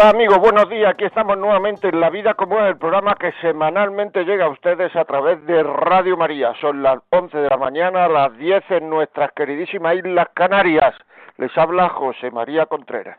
[0.00, 0.92] Hola amigos, buenos días.
[0.94, 4.96] Aquí estamos nuevamente en La Vida como es el programa que semanalmente llega a ustedes
[4.96, 6.54] a través de Radio María.
[6.58, 10.94] Son las 11 de la mañana, las 10 en nuestras queridísimas Islas Canarias.
[11.36, 13.18] Les habla José María Contreras.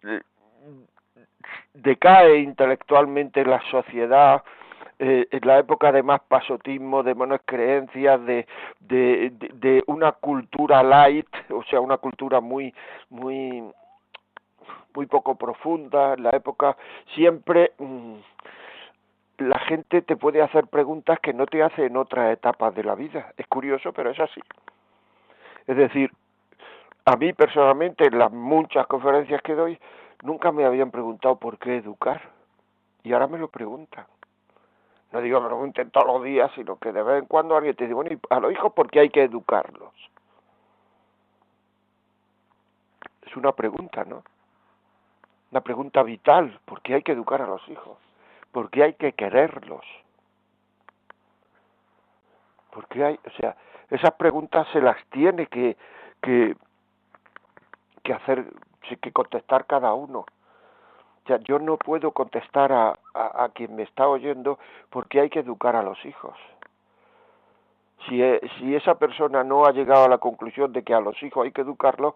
[1.73, 4.43] decae intelectualmente la sociedad,
[4.99, 8.47] eh, en la época de más pasotismo, de menos creencias, de,
[8.79, 12.73] de, una cultura light, o sea, una cultura muy,
[13.11, 13.65] muy,
[14.95, 16.77] muy poco profunda, en la época
[17.15, 18.15] siempre mm,
[19.39, 22.95] la gente te puede hacer preguntas que no te hace en otras etapas de la
[22.95, 23.33] vida.
[23.37, 24.41] Es curioso, pero es así.
[25.67, 26.13] Es decir,
[27.05, 29.79] a mí personalmente, en las muchas conferencias que doy,
[30.25, 32.23] Nunca me habían preguntado por qué educar
[33.03, 34.07] y ahora me lo preguntan.
[35.13, 37.77] No digo me lo pregunten todos los días, sino que de vez en cuando alguien
[37.77, 39.93] te dice, bueno, ¿y a los hijos por qué hay que educarlos?
[43.27, 44.25] Es una pregunta, ¿no?
[45.51, 47.99] Una pregunta vital, ¿por qué hay que educar a los hijos?
[48.51, 49.85] ¿Por qué hay que quererlos?
[52.73, 53.57] ¿Por qué hay, o sea,
[53.91, 55.77] esas preguntas se las tiene que,
[56.23, 56.57] que,
[58.03, 58.47] que hacer
[58.89, 60.21] sí que contestar cada uno.
[60.21, 64.59] O sea, yo no puedo contestar a, a, quien me está oyendo
[64.91, 66.35] porque hay que educar a los hijos.
[68.07, 71.21] Si, e, si esa persona no ha llegado a la conclusión de que a los
[71.23, 72.15] hijos hay que educarlos,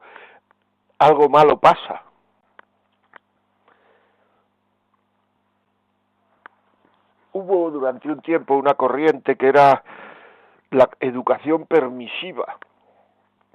[0.99, 2.03] algo malo pasa.
[7.33, 9.83] Hubo durante un tiempo una corriente que era
[10.71, 12.59] la educación permisiva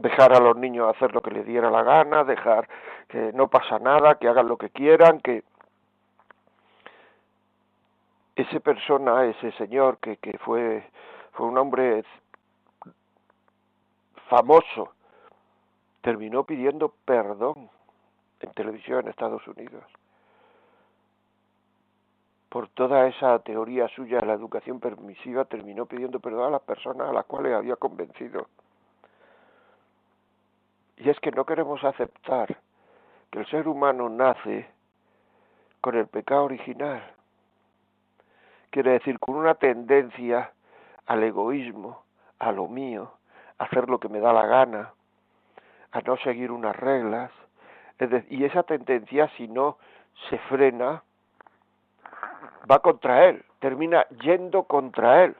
[0.04, 2.68] dejar a los niños hacer lo que les diera la gana, dejar
[3.08, 5.44] que no pasa nada, que hagan lo que quieran, que
[8.36, 10.84] ese persona, ese señor que, que fue,
[11.32, 12.04] fue un hombre
[14.28, 14.94] famoso,
[16.02, 17.70] terminó pidiendo perdón
[18.42, 19.84] en televisión en Estados Unidos
[22.50, 27.10] por toda esa teoría suya de la educación permisiva, terminó pidiendo perdón a las personas
[27.10, 28.48] a las cuales había convencido.
[31.04, 32.58] Y es que no queremos aceptar
[33.30, 34.70] que el ser humano nace
[35.82, 37.04] con el pecado original.
[38.70, 40.54] Quiere decir, con una tendencia
[41.06, 42.04] al egoísmo,
[42.40, 43.12] a lo mío,
[43.58, 44.94] a hacer lo que me da la gana,
[45.92, 47.32] a no seguir unas reglas.
[48.30, 49.78] y esa tendencia, si no
[50.30, 51.04] se frena,
[52.70, 55.36] va contra él, termina yendo contra él.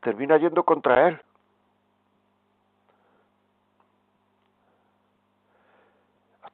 [0.00, 1.20] Termina yendo contra él.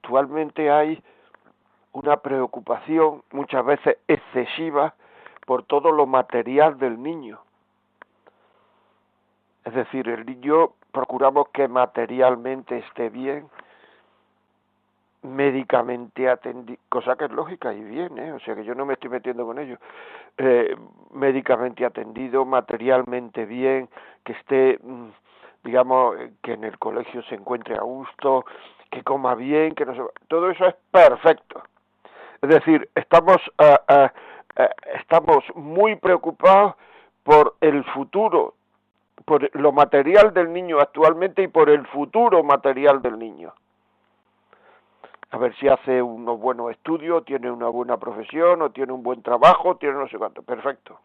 [0.03, 1.01] Actualmente hay
[1.93, 4.95] una preocupación muchas veces excesiva
[5.47, 7.39] por todo lo material del niño.
[9.65, 13.49] Es decir, el niño procuramos que materialmente esté bien,
[15.23, 18.33] médicamente atendido, cosa que es lógica y bien, ¿eh?
[18.33, 19.79] o sea que yo no me estoy metiendo con ello,
[20.37, 20.77] eh,
[21.13, 23.89] médicamente atendido, materialmente bien,
[24.25, 25.11] que esté, mm,
[25.63, 28.45] digamos, que en el colegio se encuentre a gusto,
[28.93, 30.03] que coma bien, que no se...
[30.29, 31.63] Todo eso es perfecto.
[32.43, 34.09] Es decir, estamos, eh, eh,
[34.57, 34.69] eh,
[35.01, 36.75] estamos muy preocupados
[37.23, 38.55] por el futuro,
[39.25, 43.53] por lo material del niño actualmente y por el futuro material del niño.
[45.31, 49.23] a ver si hace unos buenos estudios, tiene una buena profesión, o tiene un buen
[49.23, 51.01] trabajo, tiene no sé cuánto, perfecto.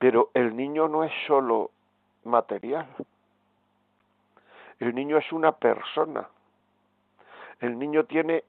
[0.00, 1.70] Pero el niño no es solo
[2.24, 2.88] material.
[4.80, 6.26] El niño es una persona.
[7.60, 8.44] El niño tiene,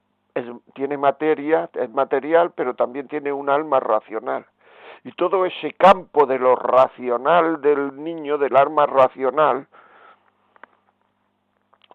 [0.74, 4.46] tiene materia, es material, pero también tiene un alma racional.
[5.04, 9.66] Y todo ese campo de lo racional del niño, del alma racional,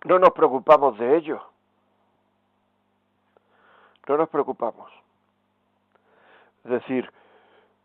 [0.05, 1.41] no nos preocupamos de ello
[4.07, 4.91] no nos preocupamos.
[6.63, 7.11] Es decir,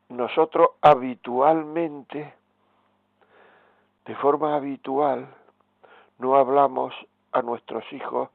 [0.08, 2.34] nosotros habitualmente,
[4.05, 5.29] de forma habitual,
[6.19, 6.94] no hablamos
[7.32, 8.29] a nuestros hijos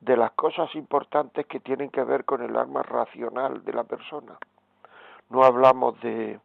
[0.00, 4.38] de las cosas importantes que tienen que ver con el alma racional de la persona.
[5.30, 6.40] No hablamos de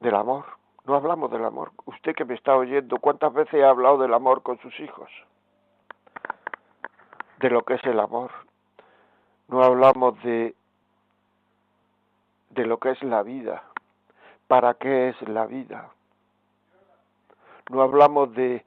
[0.00, 0.44] del amor,
[0.84, 1.72] no hablamos del amor.
[1.86, 5.10] Usted que me está oyendo, ¿cuántas veces ha hablado del amor con sus hijos?
[7.44, 8.30] de lo que es el amor.
[9.48, 10.54] No hablamos de,
[12.48, 13.64] de lo que es la vida.
[14.48, 15.90] ¿Para qué es la vida?
[17.70, 18.64] No hablamos de,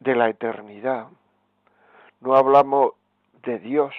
[0.00, 1.08] de la eternidad.
[2.20, 2.92] No hablamos
[3.42, 3.94] de Dios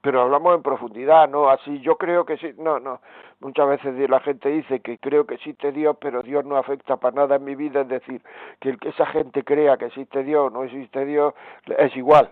[0.00, 3.00] pero hablamos en profundidad, no así, yo creo que sí, no, no,
[3.40, 7.16] muchas veces la gente dice que creo que existe Dios, pero Dios no afecta para
[7.16, 8.22] nada en mi vida, es decir,
[8.60, 11.34] que el que esa gente crea que existe Dios, no existe Dios,
[11.66, 12.30] es igual.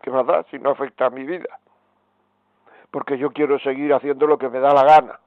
[0.00, 0.46] ¿Qué verdad?
[0.50, 1.58] Si no afecta a mi vida.
[2.92, 5.18] Porque yo quiero seguir haciendo lo que me da la gana.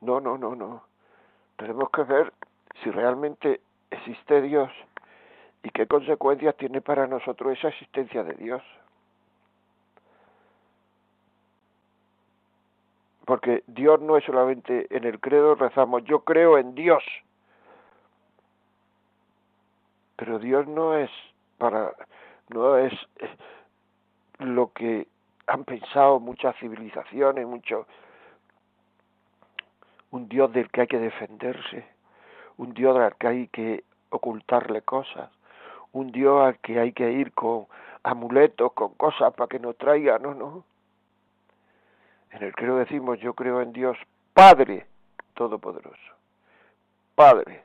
[0.00, 0.82] No, no, no, no.
[1.56, 2.32] Tenemos que ver
[2.82, 3.60] si realmente
[3.90, 4.70] existe Dios
[5.62, 8.62] y qué consecuencias tiene para nosotros esa existencia de Dios.
[13.26, 17.04] Porque Dios no es solamente en el credo rezamos, yo creo en Dios.
[20.16, 21.10] Pero Dios no es
[21.58, 21.94] para
[22.48, 22.92] no es
[24.38, 25.06] lo que
[25.46, 27.86] han pensado muchas civilizaciones, mucho
[30.10, 31.86] un Dios del que hay que defenderse,
[32.56, 35.30] un Dios al que hay que ocultarle cosas,
[35.92, 37.66] un Dios al que hay que ir con
[38.02, 40.64] amuletos, con cosas para que nos traiga, no, no.
[42.30, 43.96] En el creo decimos, yo creo en Dios
[44.34, 44.86] Padre
[45.34, 45.96] Todopoderoso.
[47.14, 47.62] Padre.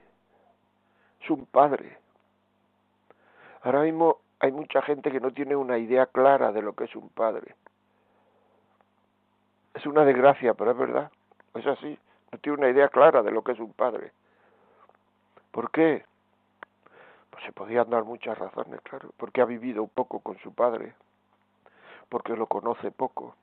[1.21, 1.97] Es un Padre.
[3.63, 6.95] Ahora mismo hay mucha gente que no tiene una idea clara de lo que es
[6.95, 7.55] un Padre.
[9.73, 11.11] Es una desgracia, pero es verdad.
[11.53, 11.97] Es así.
[12.41, 14.11] Tiene una idea clara de lo que es un Padre.
[15.55, 16.03] ¿Por qué?
[17.29, 20.93] Pues se podían dar muchas razones, claro, porque ha vivido poco con su padre,
[22.09, 23.35] porque lo conoce poco,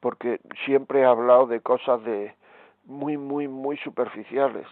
[0.00, 2.34] porque siempre ha hablado de cosas de
[2.84, 4.66] muy, muy, muy superficiales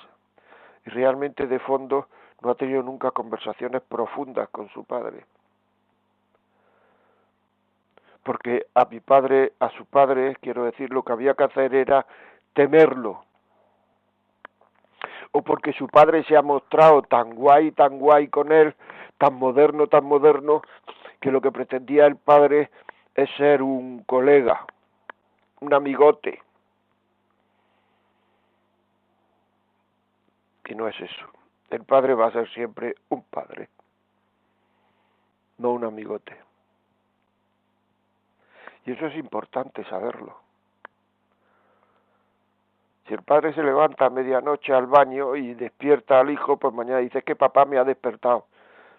[0.87, 2.09] y realmente de fondo
[2.41, 5.27] no ha tenido nunca conversaciones profundas con su padre.
[8.23, 12.07] Porque a mi padre, a su padre, quiero decir, lo que había que hacer era
[12.55, 13.25] temerlo,
[15.33, 18.75] o porque su padre se ha mostrado tan guay, tan guay con él,
[19.19, 20.63] tan moderno, tan moderno,
[21.21, 22.71] que lo que pretendía el padre
[23.15, 24.65] es ser un colega,
[25.61, 26.41] un amigote.
[30.67, 31.27] Y no es eso.
[31.71, 33.69] El padre va a ser siempre un padre,
[35.59, 36.37] no un amigote.
[38.87, 40.44] Y eso es importante saberlo.
[43.07, 47.01] Si el padre se levanta a medianoche al baño y despierta al hijo, pues mañana
[47.01, 48.47] dice que papá me ha despertado.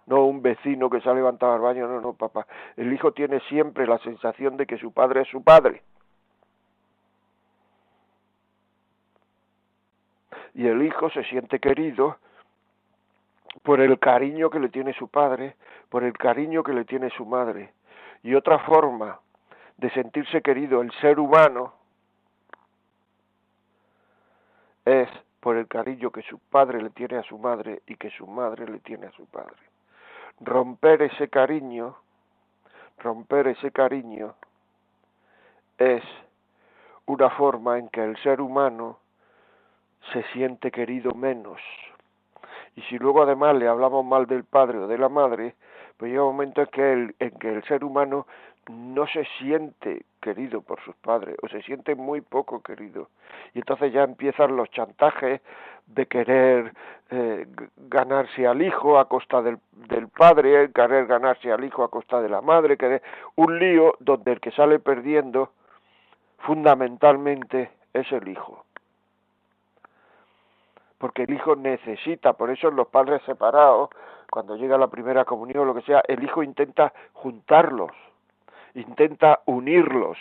[0.06, 2.46] No un vecino que se ha levantado al baño, no, no, papá.
[2.78, 5.82] El hijo tiene siempre la sensación de que su padre es su padre.
[10.54, 12.18] Y el hijo se siente querido
[13.64, 15.56] por el cariño que le tiene su padre,
[15.90, 17.74] por el cariño que le tiene su madre.
[18.22, 19.20] Y otra forma
[19.78, 21.74] de sentirse querido el ser humano
[24.86, 28.26] es por el cariño que su padre le tiene a su madre y que su
[28.28, 29.58] madre le tiene a su padre.
[30.40, 31.96] Romper ese cariño,
[33.00, 34.36] romper ese cariño
[35.78, 36.04] es
[37.06, 39.00] una forma en que el ser humano
[40.14, 41.60] se siente querido menos.
[42.76, 45.56] Y si luego además le hablamos mal del padre o de la madre,
[45.98, 48.28] pues llega un momento en que el, en que el ser humano
[48.70, 53.10] no se siente querido por sus padres o se siente muy poco querido
[53.54, 55.42] y entonces ya empiezan los chantajes
[55.86, 56.74] de querer
[57.12, 57.46] eh,
[57.78, 62.30] ganarse al hijo a costa del, del padre, querer ganarse al hijo a costa de
[62.30, 63.04] la madre, querer
[63.36, 65.52] un lío donde el que sale perdiendo
[66.40, 68.66] fundamentalmente es el hijo.
[70.98, 73.90] Porque el hijo necesita, por eso los padres separados,
[74.30, 77.92] cuando llega la primera comunión o lo que sea, el hijo intenta juntarlos,
[78.76, 80.18] intenta unirlos,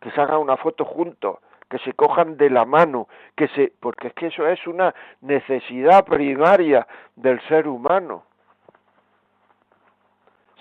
[0.00, 1.38] que se haga una foto juntos,
[1.68, 6.04] que se cojan de la mano, que se, porque es que eso es una necesidad
[6.04, 6.86] primaria
[7.16, 8.24] del ser humano.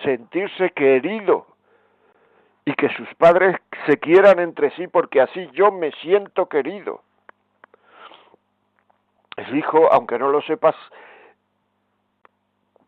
[0.04, 1.48] Sentirse querido
[2.66, 7.02] y que sus padres se quieran entre sí porque así yo me siento querido.
[9.38, 10.76] El hijo, aunque no lo sepas,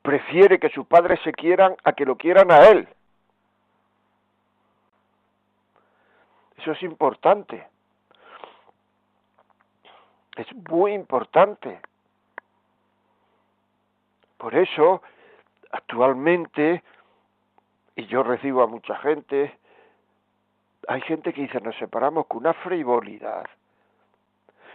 [0.02, 2.88] prefiere que sus padres se quieran a que lo quieran a él.
[6.60, 7.66] Eso es importante.
[10.36, 11.80] Es muy importante.
[14.38, 15.02] Por eso,
[15.72, 16.84] actualmente,
[17.96, 19.58] y yo recibo a mucha gente,
[20.88, 23.46] hay gente que dice nos separamos con una frivolidad,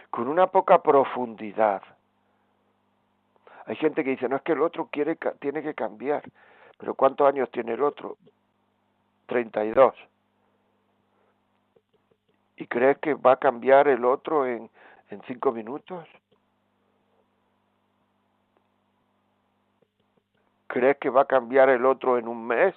[0.09, 1.83] con una poca profundidad.
[3.67, 6.23] Hay gente que dice no es que el otro quiere tiene que cambiar,
[6.79, 8.17] pero ¿cuántos años tiene el otro?
[9.27, 9.95] 32.
[12.57, 14.69] ¿Y crees que va a cambiar el otro en
[15.09, 16.07] en cinco minutos?
[20.67, 22.75] ¿Crees que va a cambiar el otro en un mes?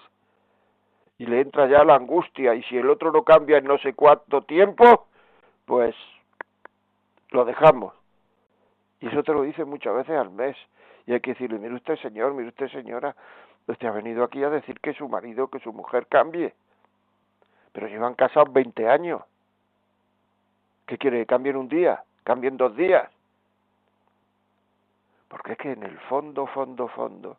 [1.18, 3.94] Y le entra ya la angustia, y si el otro no cambia en no sé
[3.94, 5.08] cuánto tiempo,
[5.64, 5.96] pues
[7.30, 7.92] lo dejamos.
[9.00, 10.56] Y eso te lo dice muchas veces al mes.
[11.06, 13.16] Y hay que decirle, mire usted señor, mire usted señora,
[13.66, 16.54] usted ha venido aquí a decir que su marido, que su mujer cambie.
[17.72, 19.22] Pero llevan casados 20 años.
[20.88, 21.18] ¿Qué quiere?
[21.20, 22.02] ¿Que cambien un día?
[22.24, 23.08] cambien dos días.
[25.28, 27.36] Porque es que en el fondo, fondo, fondo,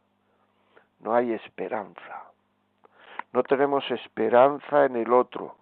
[1.00, 2.32] no hay esperanza.
[3.34, 5.56] No tenemos esperanza en el otro.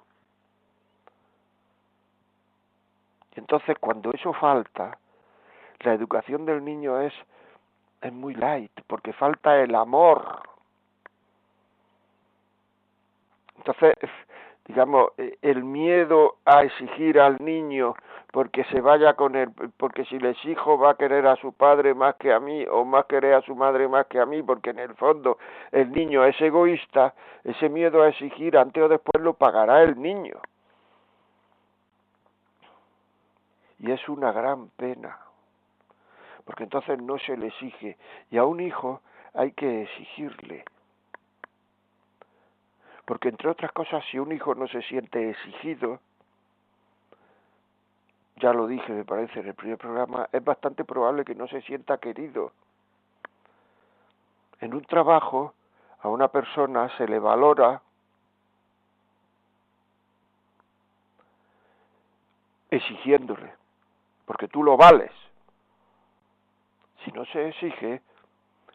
[3.36, 4.98] Entonces cuando eso falta,
[5.79, 7.13] la educación del niño es,
[8.01, 10.41] es muy light, porque falta el amor.
[13.58, 13.94] Entonces,
[14.67, 17.95] digamos, eh, el miedo a exigir al niño
[18.31, 21.93] porque se vaya con él, porque si le exijo va a querer a su padre
[21.93, 24.71] más que a mí o más querer a su madre más que a mí, porque
[24.71, 25.38] en el fondo
[25.71, 30.36] el niño es egoísta, ese miedo a exigir antes o después lo pagará el niño.
[33.79, 35.17] Y es una gran pena,
[36.43, 37.97] porque entonces no se le exige,
[38.29, 39.01] y a un hijo
[39.33, 40.65] hay que exigirle.
[43.08, 46.02] Porque entre otras cosas, si un hijo no se siente exigido,
[48.36, 51.62] ya lo dije, me parece, en el primer programa, es bastante probable que no se
[51.62, 52.52] sienta querido.
[54.60, 55.54] En un trabajo,
[56.02, 57.82] a una persona se le valora
[62.70, 63.54] exigiéndole,
[64.26, 65.14] porque tú lo vales.
[67.06, 68.02] Si no se exige,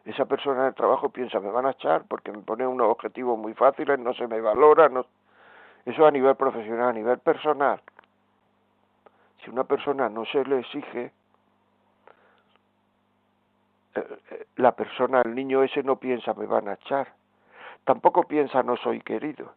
[0.05, 3.55] esa persona el trabajo piensa, me van a echar porque me pone unos objetivos muy
[3.55, 5.07] fáciles, no se me valora, no...
[5.85, 7.81] eso a nivel profesional, a nivel personal.
[9.45, 11.13] Si una persona no se le exige,
[13.95, 17.13] eh, eh, la persona, el niño ese no piensa me van a echar,
[17.85, 19.55] tampoco piensa no soy querido,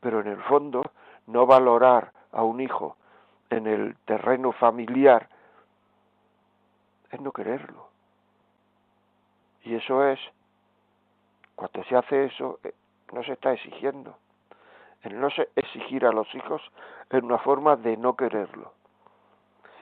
[0.00, 0.82] pero en el fondo
[1.26, 2.96] no valorar a un hijo
[3.50, 5.28] en el terreno familiar
[7.10, 7.85] es no quererlo.
[9.66, 10.18] Y eso es,
[11.54, 12.72] cuando se hace eso, eh,
[13.12, 14.16] no se está exigiendo.
[15.02, 16.62] El no exigir a los hijos
[17.10, 18.72] es una forma de no quererlo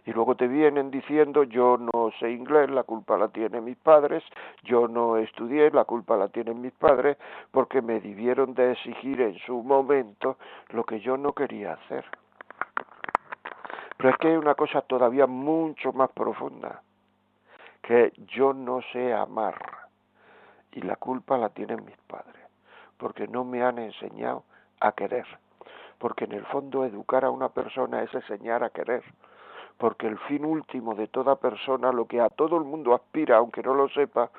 [0.07, 4.23] y luego te vienen diciendo yo no sé inglés, la culpa la tienen mis padres,
[4.62, 7.17] yo no estudié, la culpa la tienen mis padres,
[7.50, 10.37] porque me debieron de exigir en su momento
[10.71, 12.05] lo que yo no quería hacer.
[13.97, 16.83] Pero es que hay una cosa todavía mucho más profunda,
[17.87, 19.57] que yo no sé amar
[20.73, 22.43] y la culpa la tienen mis padres,
[22.97, 24.45] porque no me han enseñado
[24.81, 25.26] a querer,
[25.99, 29.05] porque en el fondo educar a una persona es enseñar a querer
[29.79, 33.62] porque el fin último de toda persona, lo que a todo el mundo aspira, aunque
[33.62, 34.31] no lo sepa,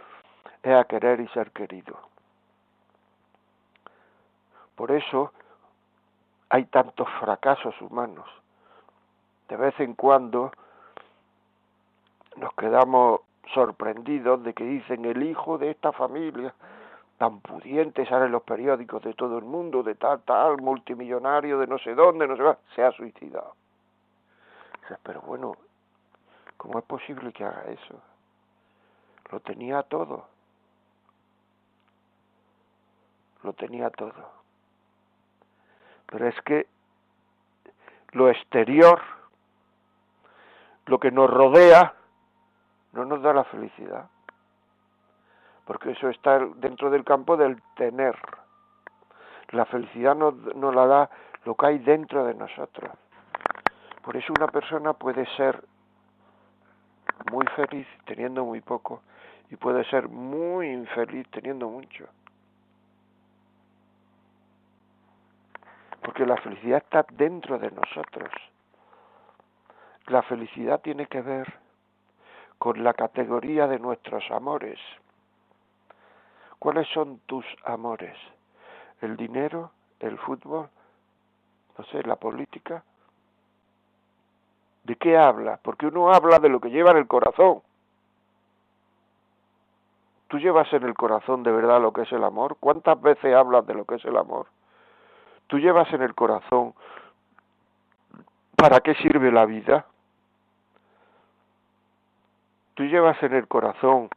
[0.63, 1.97] es a querer y ser querido.
[4.75, 5.31] Por eso
[6.49, 8.27] hay tantos fracasos humanos.
[9.49, 10.51] De vez en cuando
[12.37, 13.21] nos quedamos
[13.53, 16.53] sorprendidos de que dicen el hijo de esta familia
[17.17, 21.67] tan pudiente sale en los periódicos de todo el mundo, de tal, tal, multimillonario, de
[21.67, 23.53] no sé dónde, no sé qué, se ha suicidado
[25.03, 25.55] pero bueno,
[26.57, 28.01] ¿cómo es posible que haga eso?
[29.31, 30.27] Lo tenía todo.
[33.43, 34.31] Lo tenía todo.
[36.07, 36.67] Pero es que
[38.11, 39.01] lo exterior,
[40.85, 41.95] lo que nos rodea,
[42.95, 44.09] no nos da la felicidad.
[45.65, 48.15] Porque eso está dentro del campo del tener.
[49.49, 51.09] La felicidad nos, nos la da
[51.43, 52.91] lo que hay dentro de nosotros.
[54.01, 55.63] Por eso una persona puede ser
[57.31, 59.01] muy feliz teniendo muy poco
[59.49, 62.07] y puede ser muy infeliz teniendo mucho.
[66.01, 68.29] Porque la felicidad está dentro de nosotros.
[70.07, 71.64] La felicidad tiene que ver
[72.57, 74.79] con la categoría de nuestros amores.
[76.59, 78.17] ¿Cuáles son tus amores?
[79.01, 79.71] ¿El dinero?
[79.99, 80.69] ¿El fútbol?
[81.77, 82.83] No sé, la política.
[84.83, 85.59] ¿De qué habla?
[85.61, 87.61] Porque uno habla de lo que lleva en el corazón.
[90.27, 92.57] ¿Tú llevas en el corazón de verdad lo que es el amor?
[92.59, 94.47] ¿Cuántas veces hablas de lo que es el amor?
[95.47, 96.73] ¿Tú llevas en el corazón
[98.55, 99.85] para qué sirve la vida?
[102.75, 104.09] ¿Tú llevas en el corazón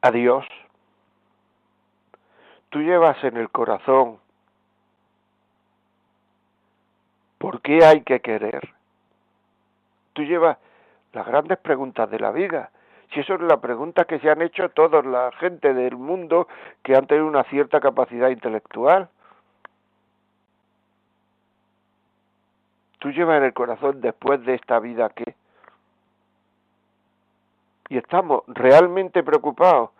[0.00, 0.46] a Dios?
[2.70, 4.18] ¿Tú llevas en el corazón
[7.44, 8.70] ¿Por qué hay que querer?
[10.14, 10.56] Tú llevas
[11.12, 12.70] las grandes preguntas de la vida.
[13.12, 16.48] Si eso es la pregunta que se han hecho toda la gente del mundo
[16.82, 19.10] que han tenido una cierta capacidad intelectual.
[22.98, 25.34] Tú llevas en el corazón después de esta vida qué?
[27.94, 29.90] Y estamos realmente preocupados,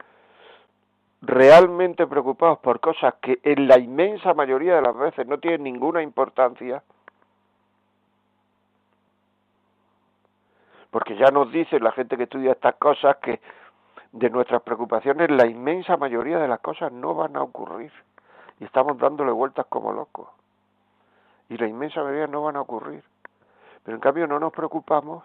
[1.22, 6.02] realmente preocupados por cosas que en la inmensa mayoría de las veces no tienen ninguna
[6.02, 6.82] importancia
[10.90, 13.40] porque ya nos dice la gente que estudia estas cosas que
[14.10, 17.92] de nuestras preocupaciones la inmensa mayoría de las cosas no van a ocurrir
[18.58, 20.26] y estamos dándole vueltas como locos
[21.48, 23.04] y la inmensa mayoría no van a ocurrir.
[23.84, 25.22] Pero en cambio no nos preocupamos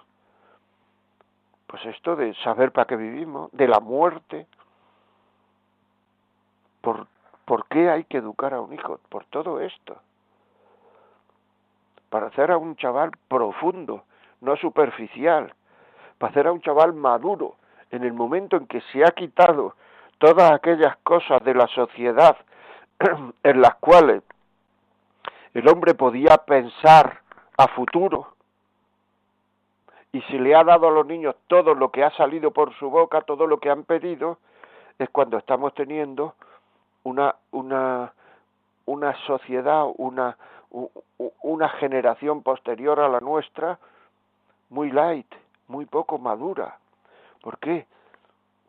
[1.69, 4.47] pues esto de saber para qué vivimos de la muerte.
[6.81, 7.05] Por
[7.45, 9.97] por qué hay que educar a un hijo por todo esto.
[12.09, 14.03] Para hacer a un chaval profundo
[14.41, 15.53] no superficial.
[16.17, 17.55] Para hacer a un chaval maduro
[17.91, 19.75] en el momento en que se ha quitado
[20.17, 22.35] todas aquellas cosas de la sociedad
[23.43, 24.23] en las cuales
[25.53, 27.21] el hombre podía pensar
[27.57, 28.38] a futuro
[30.11, 32.89] y se le ha dado a los niños todo lo que ha salido por su
[32.89, 34.39] boca, todo lo que han pedido,
[34.97, 36.35] es cuando estamos teniendo
[37.03, 38.13] una, una,
[38.85, 40.37] una sociedad, una,
[41.41, 43.79] una generación posterior a la nuestra
[44.69, 45.27] muy light,
[45.67, 46.77] muy poco madura.
[47.41, 47.85] ¿Por qué?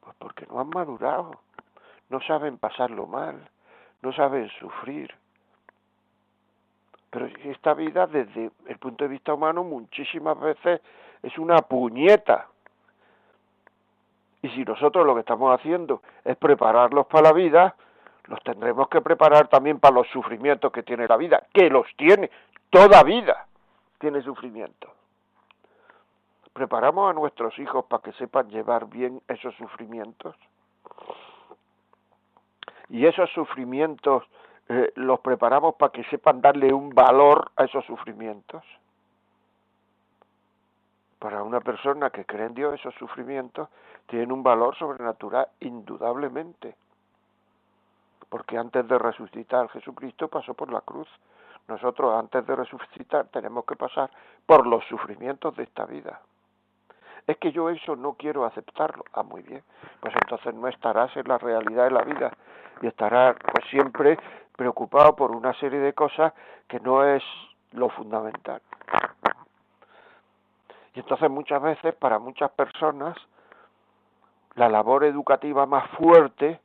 [0.00, 1.40] Pues porque no han madurado,
[2.10, 3.48] no saben pasarlo mal,
[4.02, 5.14] no saben sufrir.
[7.10, 10.80] Pero esta vida desde el punto de vista humano muchísimas veces
[11.22, 12.48] es una puñeta.
[14.42, 17.76] Y si nosotros lo que estamos haciendo es prepararlos para la vida,
[18.24, 22.30] los tendremos que preparar también para los sufrimientos que tiene la vida, que los tiene,
[22.70, 23.46] toda vida
[23.98, 24.94] tiene sufrimiento
[26.52, 30.36] preparamos a nuestros hijos para que sepan llevar bien esos sufrimientos.
[32.88, 34.24] Y esos sufrimientos
[34.68, 38.62] eh, los preparamos para que sepan darle un valor a esos sufrimientos.
[41.20, 43.68] Para una persona que cree en Dios, esos sufrimientos
[44.06, 46.74] tienen un valor sobrenatural indudablemente.
[48.30, 51.08] Porque antes de resucitar Jesucristo pasó por la cruz.
[51.68, 54.10] Nosotros antes de resucitar tenemos que pasar
[54.46, 56.22] por los sufrimientos de esta vida.
[57.26, 59.04] Es que yo eso no quiero aceptarlo.
[59.12, 59.62] Ah, muy bien.
[60.00, 62.32] Pues entonces no estarás en la realidad de la vida
[62.80, 64.18] y estarás pues siempre
[64.56, 66.32] preocupado por una serie de cosas
[66.66, 67.22] que no es
[67.72, 68.62] lo fundamental.
[70.94, 73.16] Y entonces muchas veces para muchas personas
[74.54, 76.60] la labor educativa más fuerte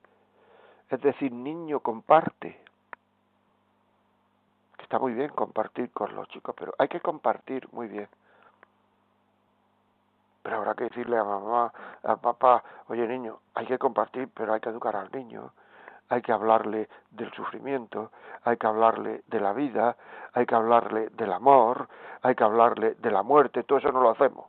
[0.89, 2.61] es decir, niño, comparte.
[4.79, 8.07] Está muy bien compartir con los chicos, pero hay que compartir muy bien
[10.45, 14.59] pero habrá que decirle a mamá, a papá, oye niño, hay que compartir, pero hay
[14.59, 15.51] que educar al niño,
[16.09, 18.11] hay que hablarle del sufrimiento,
[18.43, 19.95] hay que hablarle de la vida,
[20.33, 21.87] hay que hablarle del amor,
[22.21, 24.45] hay que hablarle de la muerte, todo eso no lo hacemos.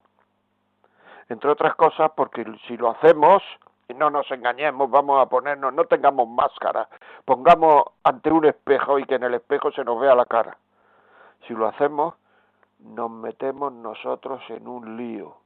[1.29, 3.43] Entre otras cosas, porque si lo hacemos,
[3.89, 6.89] y no nos engañemos, vamos a ponernos, no tengamos máscara,
[7.25, 10.57] pongamos ante un espejo y que en el espejo se nos vea la cara.
[11.47, 12.15] Si lo hacemos,
[12.81, 15.37] nos metemos nosotros en un lío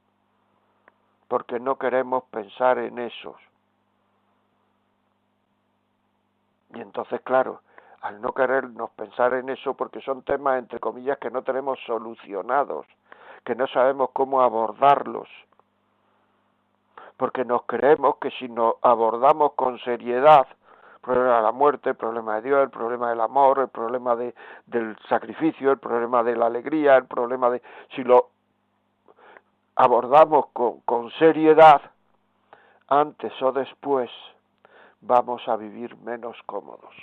[1.31, 3.37] porque no queremos pensar en esos.
[6.73, 7.61] Y entonces, claro,
[8.01, 12.85] al no querernos pensar en eso porque son temas, entre comillas, que no tenemos solucionados,
[13.43, 15.27] que no sabemos cómo abordarlos,
[17.17, 20.47] porque nos creemos que si nos abordamos con seriedad,
[20.95, 24.15] el problema de la muerte, el problema de Dios, el problema del amor, el problema
[24.15, 24.33] de,
[24.67, 27.61] del sacrificio, el problema de la alegría, el problema de...
[27.95, 28.29] Si lo
[29.75, 31.81] abordamos con, con seriedad,
[32.87, 34.11] antes o después
[35.01, 36.95] vamos a vivir menos cómodos.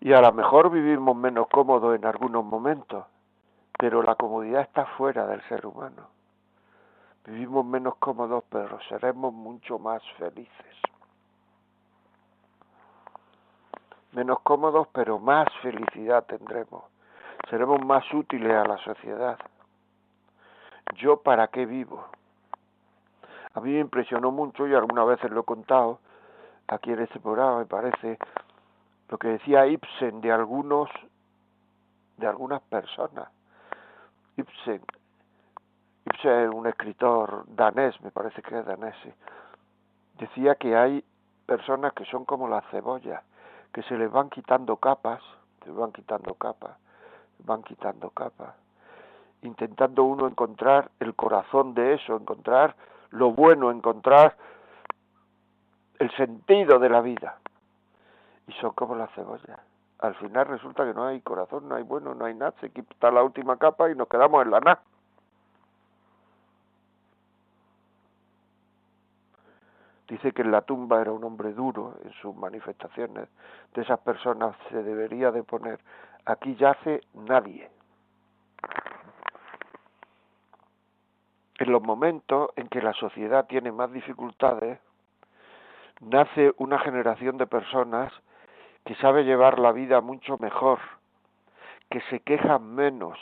[0.00, 3.04] Y a lo mejor vivimos menos cómodos en algunos momentos,
[3.78, 6.08] pero la comodidad está fuera del ser humano.
[7.26, 10.76] Vivimos menos cómodos, pero seremos mucho más felices.
[14.12, 16.84] Menos cómodos, pero más felicidad tendremos.
[17.50, 19.38] Seremos más útiles a la sociedad.
[20.96, 22.06] ¿Yo para qué vivo?
[23.54, 25.98] A mí me impresionó mucho, y algunas veces lo he contado,
[26.68, 28.18] aquí en este programa me parece,
[29.08, 30.88] lo que decía Ibsen de algunos,
[32.16, 33.28] de algunas personas.
[34.36, 34.80] Ibsen,
[36.04, 38.94] Ibsen es un escritor danés, me parece que es danés,
[40.18, 41.04] decía que hay
[41.46, 43.22] personas que son como las cebollas,
[43.72, 45.20] que se les van quitando capas,
[45.64, 46.76] se van quitando capas,
[47.44, 48.54] van quitando capas,
[49.42, 52.76] intentando uno encontrar el corazón de eso, encontrar
[53.10, 54.36] lo bueno, encontrar
[55.98, 57.38] el sentido de la vida.
[58.46, 59.60] Y son como las cebollas.
[60.00, 63.10] Al final resulta que no hay corazón, no hay bueno, no hay nada, se quita
[63.10, 64.82] la última capa y nos quedamos en la nada.
[70.08, 73.28] Dice que en la tumba era un hombre duro en sus manifestaciones.
[73.74, 75.78] De esas personas se debería de poner,
[76.24, 77.70] aquí yace nadie.
[81.60, 84.80] En los momentos en que la sociedad tiene más dificultades,
[86.00, 88.10] nace una generación de personas
[88.86, 90.78] que sabe llevar la vida mucho mejor,
[91.90, 93.18] que se quejan menos,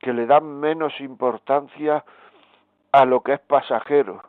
[0.00, 2.04] que le dan menos importancia
[2.90, 4.20] a lo que es pasajero.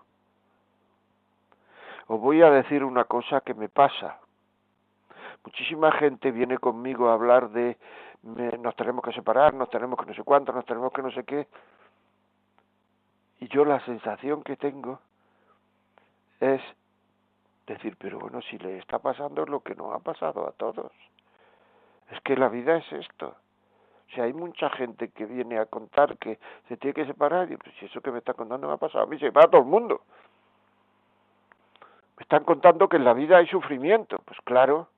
[2.06, 4.20] Os voy a decir una cosa que me pasa.
[5.44, 7.76] Muchísima gente viene conmigo a hablar de
[8.22, 11.24] nos tenemos que separar, nos tenemos que no sé cuánto, nos tenemos que no sé
[11.24, 11.48] qué.
[13.40, 15.00] Y yo la sensación que tengo
[16.40, 16.62] es
[17.68, 20.92] decir, pero bueno, si le está pasando lo que nos ha pasado a todos.
[22.12, 23.36] Es que la vida es esto.
[24.08, 27.58] O sea, hay mucha gente que viene a contar que se tiene que separar y
[27.58, 29.48] pues si eso que me está contando me ha pasado a mí, se va a
[29.48, 30.02] todo el mundo.
[32.18, 34.90] Me están contando que en la vida hay sufrimiento, pues claro.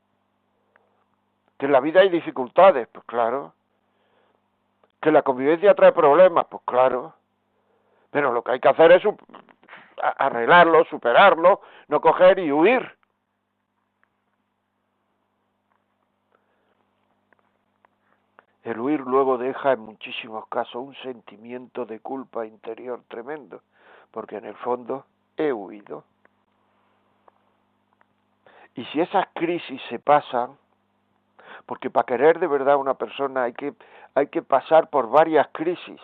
[1.57, 3.53] Que en la vida hay dificultades, pues claro.
[5.01, 7.13] Que la convivencia trae problemas, pues claro.
[8.11, 9.03] Pero lo que hay que hacer es
[10.17, 12.97] arreglarlo, superarlo, no coger y huir.
[18.63, 23.61] El huir luego deja en muchísimos casos un sentimiento de culpa interior tremendo,
[24.11, 26.03] porque en el fondo he huido.
[28.75, 30.57] Y si esas crisis se pasan,
[31.65, 33.73] porque para querer de verdad a una persona hay que,
[34.15, 35.99] hay que pasar por varias crisis.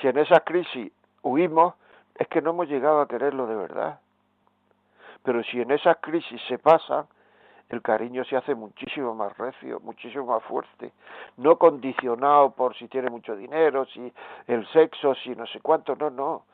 [0.00, 1.74] Si en esas crisis huimos
[2.14, 4.00] es que no hemos llegado a quererlo de verdad.
[5.22, 7.06] Pero si en esas crisis se pasa,
[7.68, 10.92] el cariño se hace muchísimo más recio, muchísimo más fuerte,
[11.38, 14.12] no condicionado por si tiene mucho dinero, si
[14.46, 16.44] el sexo, si no sé cuánto, no, no.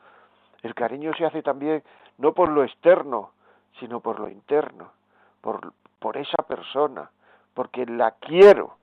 [0.61, 1.83] El cariño se hace también
[2.17, 3.31] no por lo externo,
[3.79, 4.91] sino por lo interno,
[5.41, 7.09] por, por esa persona,
[7.53, 8.75] porque la quiero.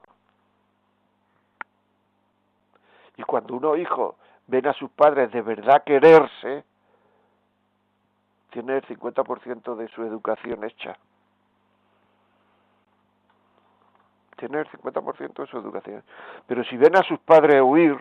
[3.16, 4.16] Y cuando uno hijo
[4.46, 6.64] ven a sus padres de verdad quererse,
[8.50, 10.96] tiene el 50% de su educación hecha.
[14.36, 16.02] Tiene el 50% de su educación.
[16.46, 17.98] Pero si ven a sus padres huir,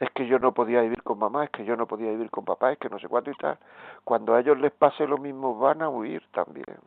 [0.00, 2.44] es que yo no podía vivir con mamá, es que yo no podía vivir con
[2.44, 3.58] papá, es que no sé cuánto y tal.
[4.02, 6.78] Cuando a ellos les pase lo mismo, van a huir también.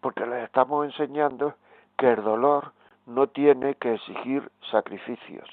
[0.00, 1.54] Porque les estamos enseñando
[1.96, 2.72] que el dolor
[3.08, 5.48] no tiene que exigir sacrificios.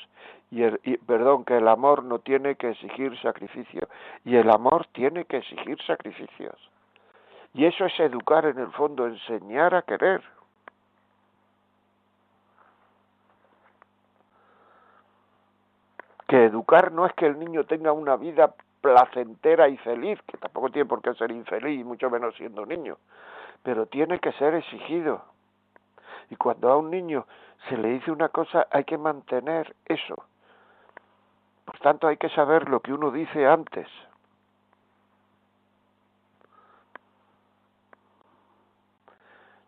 [0.51, 3.89] Y, el, perdón, que el amor no tiene que exigir sacrificios.
[4.23, 6.55] Y el amor tiene que exigir sacrificios.
[7.53, 10.21] Y eso es educar en el fondo, enseñar a querer.
[16.27, 20.69] Que educar no es que el niño tenga una vida placentera y feliz, que tampoco
[20.69, 22.97] tiene por qué ser infeliz, mucho menos siendo niño,
[23.63, 25.23] pero tiene que ser exigido.
[26.29, 27.25] Y cuando a un niño
[27.69, 30.15] se le dice una cosa, hay que mantener eso.
[31.65, 33.87] Por tanto, hay que saber lo que uno dice antes.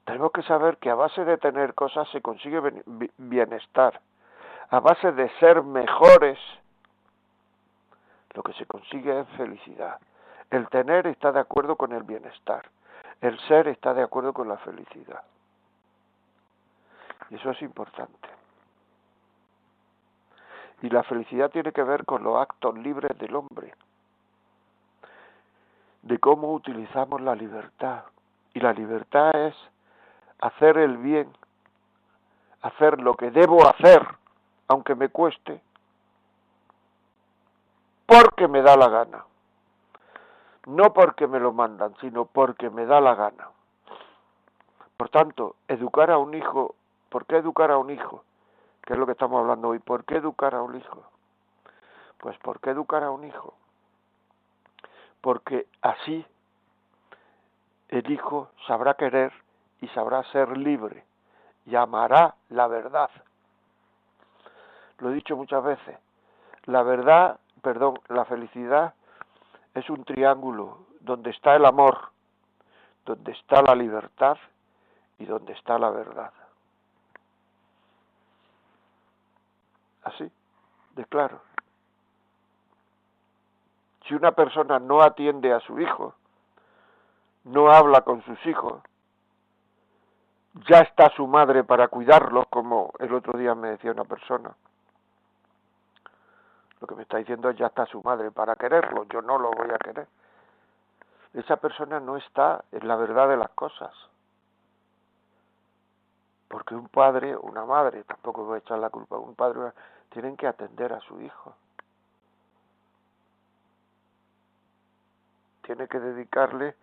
[0.06, 2.62] Tenemos que saber que a base de tener cosas se consigue
[3.18, 4.00] bienestar.
[4.70, 6.40] A base de ser mejores,
[8.34, 10.00] lo que se consigue es felicidad.
[10.50, 12.70] El tener está de acuerdo con el bienestar.
[13.20, 15.24] El ser está de acuerdo con la felicidad.
[17.30, 18.30] Eso es importante.
[20.82, 23.74] Y la felicidad tiene que ver con los actos libres del hombre,
[26.04, 28.04] de cómo utilizamos la libertad.
[28.54, 29.56] Y la libertad es
[30.40, 31.32] hacer el bien,
[32.62, 34.08] hacer lo que debo hacer,
[34.68, 35.62] aunque me cueste,
[38.06, 39.26] porque me da la gana.
[40.66, 43.50] No porque me lo mandan, sino porque me da la gana.
[44.98, 46.76] Por tanto, educar a un hijo,
[47.10, 48.24] ¿por qué educar a un hijo?
[48.84, 49.80] Que es lo que estamos hablando hoy.
[49.80, 51.04] ¿Por qué educar a un hijo?
[52.20, 53.54] Pues ¿por qué educar a un hijo?
[55.22, 56.26] Porque así
[57.90, 59.32] el hijo sabrá querer
[59.82, 61.04] y sabrá ser libre
[61.66, 63.10] y amará la verdad.
[65.00, 65.98] Lo he dicho muchas veces.
[66.64, 68.94] La verdad, perdón, la felicidad
[69.74, 72.10] es un triángulo donde está el amor,
[73.06, 74.38] donde está la libertad
[75.20, 76.32] y donde está la verdad.
[80.08, 80.32] Así,
[80.96, 81.42] de claro.
[84.08, 86.16] Si una persona no atiende a su hijo,
[87.44, 88.82] no habla con sus hijos,
[90.70, 94.56] ya está su madre para cuidarlos, como el otro día me decía una persona.
[96.80, 99.52] Lo que me está diciendo es ya está su madre para quererlo, yo no lo
[99.52, 100.08] voy a querer.
[101.34, 103.94] Esa persona no está en la verdad de las cosas.
[106.48, 109.74] Porque un padre, una madre, tampoco voy a echar la culpa, un padre,
[110.10, 111.56] tienen que atender a su hijo.
[115.62, 116.76] Tiene que dedicarle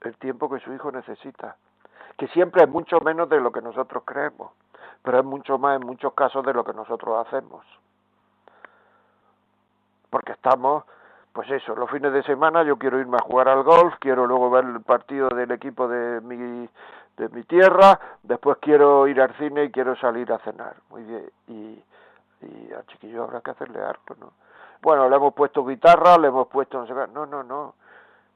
[0.00, 1.56] el tiempo que su hijo necesita
[2.16, 4.52] que siempre es mucho menos de lo que nosotros creemos,
[5.02, 7.64] pero es mucho más en muchos casos de lo que nosotros hacemos.
[10.10, 10.84] Porque estamos,
[11.32, 14.50] pues eso, los fines de semana yo quiero irme a jugar al golf, quiero luego
[14.50, 16.68] ver el partido del equipo de mi,
[17.16, 20.76] de mi tierra, después quiero ir al cine y quiero salir a cenar.
[20.90, 21.84] Muy bien, y,
[22.42, 24.32] y al chiquillo habrá que hacerle algo, ¿no?
[24.80, 26.94] Bueno, le hemos puesto guitarra, le hemos puesto no sé.
[27.12, 27.74] No, no, no.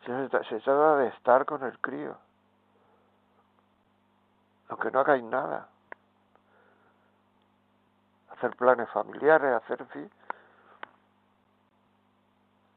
[0.05, 2.17] Se, se trata de estar con el crío
[4.69, 5.69] aunque no hagáis nada.
[8.31, 10.11] Hacer planes familiares, hacer, fin,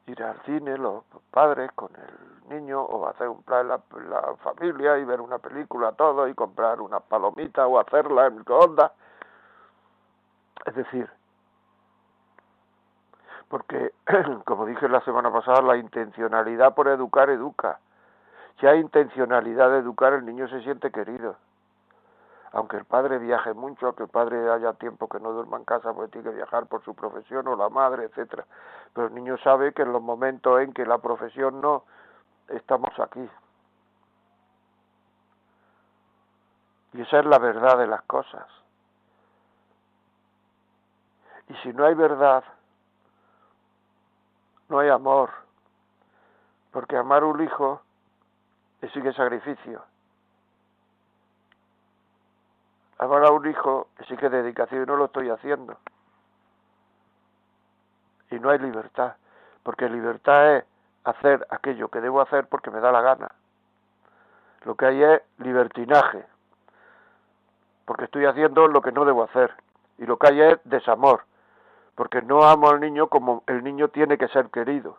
[0.10, 4.98] ir al cine, los padres con el niño, o hacer un plan la, la familia
[4.98, 8.92] y ver una película todo y comprar una palomita o hacerla en microondas.
[10.66, 11.10] Es decir,
[13.48, 13.94] porque,
[14.46, 17.80] como dije la semana pasada, la intencionalidad por educar educa.
[18.60, 21.36] Si hay intencionalidad de educar, el niño se siente querido
[22.52, 25.94] aunque el padre viaje mucho, aunque el padre haya tiempo que no duerma en casa
[25.94, 28.46] porque tiene que viajar por su profesión o la madre, etcétera.
[28.94, 31.84] Pero el niño sabe que en los momentos en que la profesión no,
[32.48, 33.30] estamos aquí.
[36.94, 38.48] Y esa es la verdad de las cosas.
[41.50, 42.44] Y si no hay verdad,
[44.70, 45.30] no hay amor.
[46.72, 47.82] Porque amar un hijo
[48.94, 49.84] sigue sacrificio.
[53.00, 55.78] Amar a un hijo exige dedicación y no lo estoy haciendo.
[58.30, 59.16] Y no hay libertad,
[59.64, 60.66] porque libertad es
[61.06, 63.32] hacer aquello que debo hacer porque me da la gana.
[64.66, 66.26] Lo que hay es libertinaje,
[67.86, 69.54] porque estoy haciendo lo que no debo hacer.
[69.98, 71.24] Y lo que hay es desamor,
[71.96, 74.98] porque no amo al niño como el niño tiene que ser querido.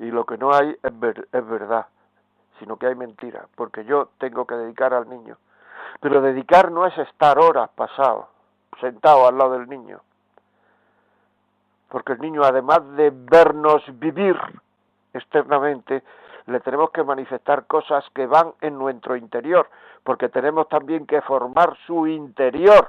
[0.00, 0.92] Y lo que no hay es,
[1.32, 1.86] es verdad,
[2.58, 5.38] sino que hay mentira, porque yo tengo que dedicar al niño
[6.02, 8.28] pero dedicar no es estar horas pasado,
[8.80, 10.00] sentado al lado del niño.
[11.88, 14.36] Porque el niño, además de vernos vivir
[15.12, 16.02] externamente,
[16.46, 19.70] le tenemos que manifestar cosas que van en nuestro interior,
[20.02, 22.88] porque tenemos también que formar su interior.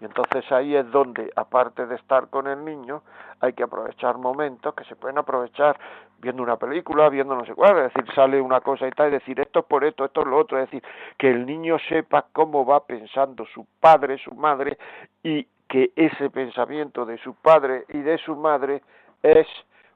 [0.00, 3.02] Y entonces ahí es donde, aparte de estar con el niño,
[3.40, 5.78] hay que aprovechar momentos que se pueden aprovechar
[6.20, 9.12] viendo una película, viendo no sé cuál, es decir, sale una cosa y tal, y
[9.12, 10.82] decir esto es por esto, esto es lo otro, es decir,
[11.16, 14.78] que el niño sepa cómo va pensando su padre, su madre,
[15.22, 18.82] y que ese pensamiento de su padre y de su madre
[19.22, 19.46] es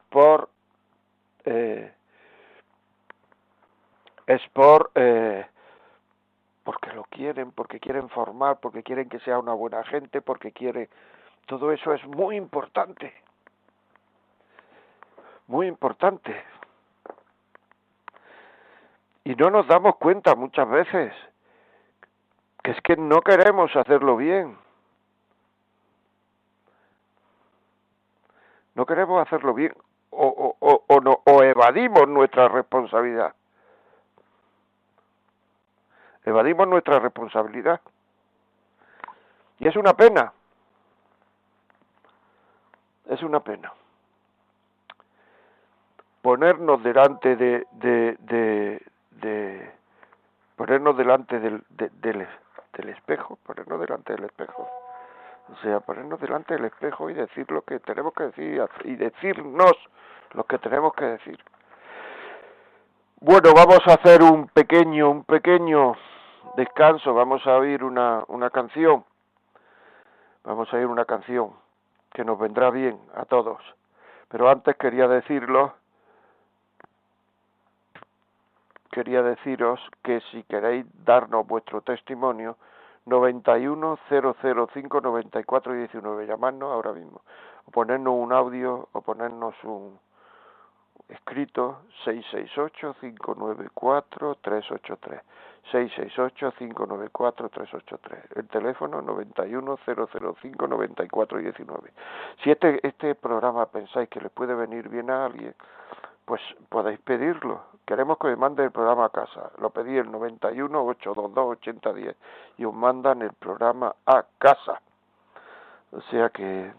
[0.08, 0.48] por
[1.44, 1.92] eh,
[4.26, 5.44] es por eh,
[6.62, 10.88] porque lo quieren, porque quieren formar, porque quieren que sea una buena gente, porque quiere
[11.46, 13.12] todo eso es muy importante
[15.46, 16.44] muy importante.
[19.24, 21.12] Y no nos damos cuenta muchas veces
[22.62, 24.56] que es que no queremos hacerlo bien.
[28.74, 29.74] No queremos hacerlo bien
[30.10, 33.34] o, o, o, no, o evadimos nuestra responsabilidad.
[36.24, 37.80] Evadimos nuestra responsabilidad.
[39.58, 40.32] Y es una pena.
[43.06, 43.72] Es una pena.
[46.24, 49.62] Ponernos delante de, de,
[50.56, 52.26] ponernos delante del, del,
[52.72, 54.66] del espejo, ponernos delante del espejo.
[55.52, 59.74] O sea, ponernos delante del espejo y decir lo que tenemos que decir y decirnos
[60.32, 61.38] lo que tenemos que decir.
[63.20, 65.94] Bueno, vamos a hacer un pequeño, un pequeño
[66.56, 69.04] descanso, vamos a oír una, una canción.
[70.42, 71.52] Vamos a oír una canción
[72.14, 73.60] que nos vendrá bien a todos.
[74.28, 75.74] Pero antes quería decirlo,
[78.94, 82.56] quería deciros que si queréis darnos vuestro testimonio,
[83.06, 87.22] 91 005 94 19, llamarnos ahora mismo,
[87.66, 89.98] o ponernos un audio o ponernos un
[91.08, 95.22] escrito 668 594 383.
[95.72, 98.36] 668-594-383.
[98.36, 101.90] El teléfono 91-005-9419.
[102.42, 105.54] Si este, este programa pensáis que le puede venir bien a alguien,
[106.26, 107.62] pues podéis pedirlo.
[107.86, 109.50] Queremos que me mande el programa a casa.
[109.58, 112.14] Lo pedí el 91-822-8010
[112.58, 114.80] y os mandan el programa a casa.
[115.92, 116.72] O sea que,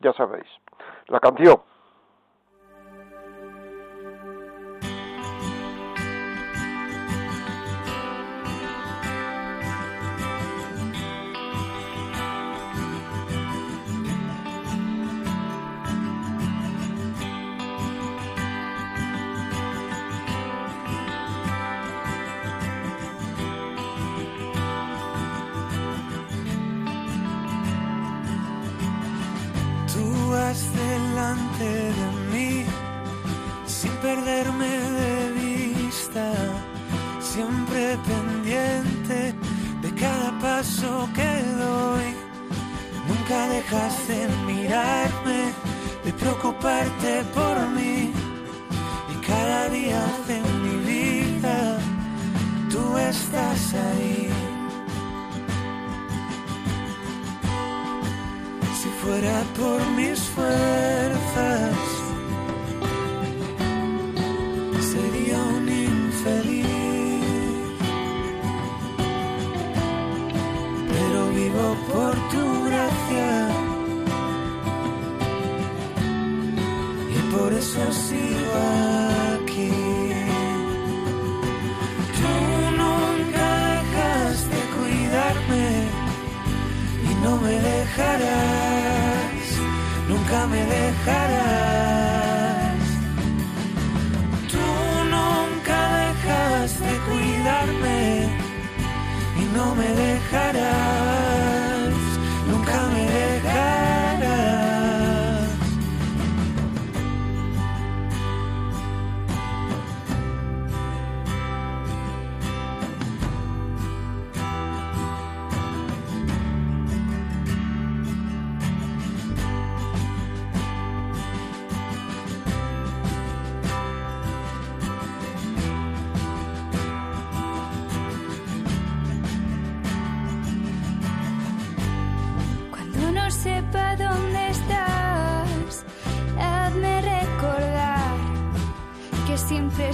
[0.00, 0.46] ya sabéis.
[1.06, 1.62] La canción.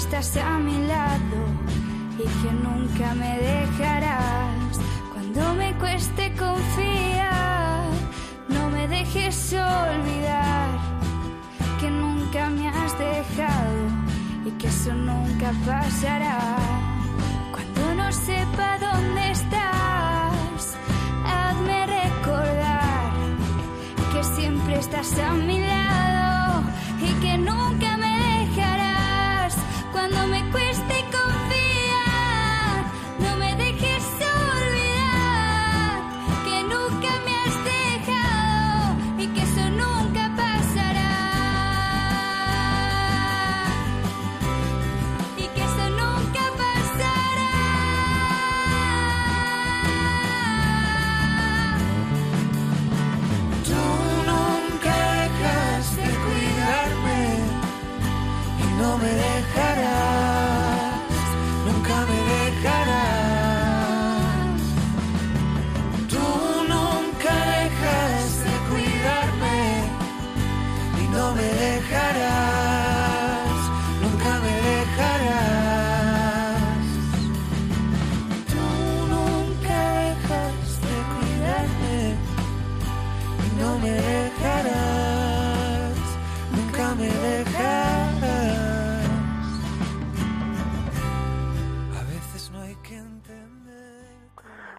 [0.05, 1.41] Estás a mi lado
[2.19, 4.81] y que nunca me dejarás.
[5.13, 7.85] Cuando me cueste confiar,
[8.49, 10.69] no me dejes olvidar
[11.81, 13.83] que nunca me has dejado
[14.45, 16.41] y que eso nunca pasará.
[17.55, 20.61] Cuando no sepa dónde estás,
[21.35, 23.13] hazme recordar
[24.13, 26.63] que siempre estás a mi lado
[27.09, 27.92] y que nunca
[30.03, 30.62] cuando me cueste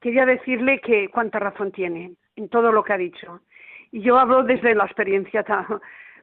[0.02, 3.40] quería decirle que cuánta razón tiene en todo lo que ha dicho.
[3.92, 5.46] Y yo hablo desde la experiencia.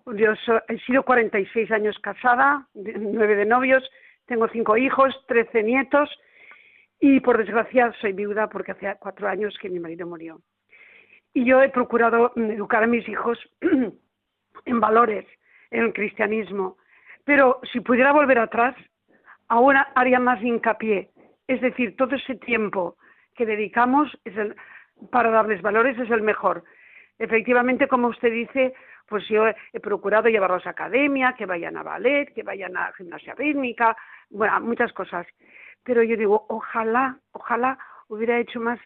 [0.06, 0.32] Yo
[0.68, 3.88] he sido 46 años casada, nueve de novios,
[4.26, 6.10] tengo cinco hijos, trece nietos
[7.00, 10.40] y por desgracia soy viuda porque hace cuatro años que mi marido murió.
[11.34, 13.38] Y yo he procurado educar a mis hijos
[14.64, 15.26] en valores,
[15.70, 16.78] en el cristianismo.
[17.24, 18.74] Pero si pudiera volver atrás,
[19.48, 21.10] ahora haría más hincapié.
[21.46, 22.96] Es decir, todo ese tiempo
[23.34, 24.10] que dedicamos
[25.10, 26.64] para darles valores es el mejor.
[27.18, 28.74] Efectivamente, como usted dice,
[29.08, 33.34] pues yo he procurado llevarlos a academia, que vayan a ballet, que vayan a gimnasia
[33.34, 33.96] rítmica,
[34.30, 35.26] bueno, muchas cosas.
[35.82, 38.78] Pero yo digo, ojalá, ojalá hubiera hecho más,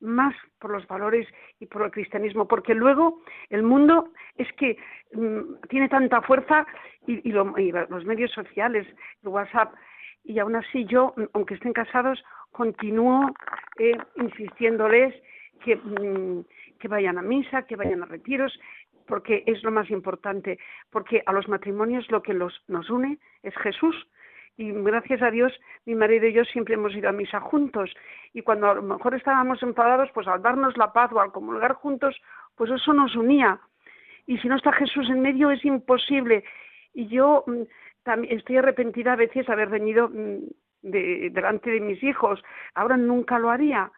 [0.00, 1.28] más por los valores
[1.60, 3.20] y por el cristianismo, porque luego
[3.50, 4.78] el mundo es que
[5.12, 6.66] mm, tiene tanta fuerza
[7.06, 8.86] y, los medios sociales,
[9.22, 9.74] el WhatsApp,
[10.24, 13.30] y aún así yo, aunque estén casados, continúo
[13.78, 15.14] eh, insistiéndoles
[15.64, 16.44] que mm,
[16.78, 18.58] que vayan a misa, que vayan a retiros,
[19.06, 20.58] porque es lo más importante,
[20.90, 24.08] porque a los matrimonios lo que los, nos une es Jesús.
[24.58, 25.52] Y gracias a Dios,
[25.84, 27.94] mi marido y yo siempre hemos ido a misa juntos.
[28.32, 31.74] Y cuando a lo mejor estábamos enfadados, pues al darnos la paz o al comulgar
[31.74, 32.20] juntos,
[32.54, 33.60] pues eso nos unía.
[34.26, 36.42] Y si no está Jesús en medio, es imposible.
[36.94, 37.62] Y yo mm,
[38.02, 40.48] también estoy arrepentida a veces de haber venido mm,
[40.82, 42.42] delante de mis hijos.
[42.74, 43.92] Ahora nunca lo haría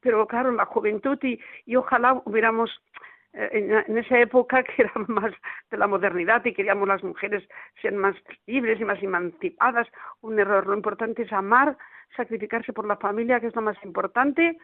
[0.00, 2.70] pero claro, la juventud y, y ojalá hubiéramos
[3.34, 5.32] eh, en, esa época que era más
[5.70, 7.46] de la modernidad y queríamos las mujeres
[7.80, 9.86] ser más libres y más emancipadas,
[10.22, 10.66] un error.
[10.66, 11.76] Lo importante es amar,
[12.16, 14.58] sacrificarse por la familia, que es lo más importante.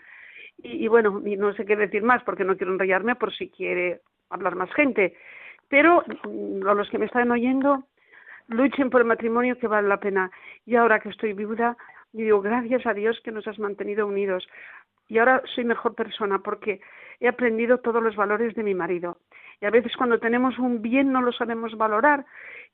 [0.59, 4.01] Y, bueno, y no sé qué decir más porque no quiero enrollarme por si quiere
[4.31, 5.15] hablar más gente.
[5.69, 7.85] Pero mm, a los que me están oyendo,
[8.49, 10.31] luchen por el matrimonio que vale la pena.
[10.65, 11.77] Y ahora que estoy viuda,
[12.13, 14.47] digo, gracias a Dios que nos has mantenido unidos
[15.09, 16.81] y ahora soy mejor persona porque
[17.21, 19.19] he aprendido todos los valores de mi marido.
[19.61, 22.25] Y a veces cuando tenemos un bien no lo sabemos valorar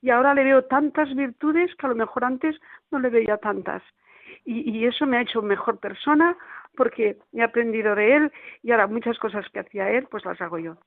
[0.01, 2.59] y ahora le veo tantas virtudes que a lo mejor antes
[2.89, 3.83] no le veía tantas.
[4.45, 6.35] Y, y eso me ha hecho mejor persona
[6.75, 8.31] porque he aprendido de él
[8.63, 10.77] y ahora muchas cosas que hacía él pues las hago yo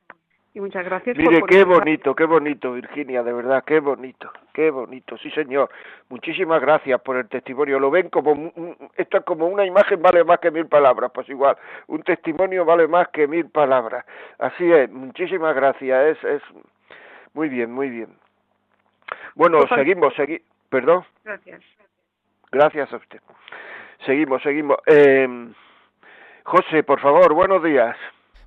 [0.55, 1.17] y muchas gracias.
[1.17, 5.69] Mire, qué bonito, qué bonito, Virginia, de verdad, qué bonito, qué bonito, sí señor.
[6.09, 7.81] Muchísimas gracias por el testimonio.
[7.81, 8.53] Lo ven como,
[8.97, 11.57] esto es como una imagen vale más que mil palabras, pues igual,
[11.89, 14.07] un testimonio vale más que mil palabras.
[14.39, 16.43] Así es, muchísimas gracias, es, es
[17.33, 18.17] muy bien, muy bien.
[19.35, 21.05] Bueno, pues, seguimos, seguimos, perdón.
[21.25, 21.63] Gracias.
[22.53, 23.21] Gracias a usted.
[24.07, 24.77] Seguimos, seguimos.
[24.87, 25.49] Eh,
[26.45, 27.97] José, por favor, buenos días.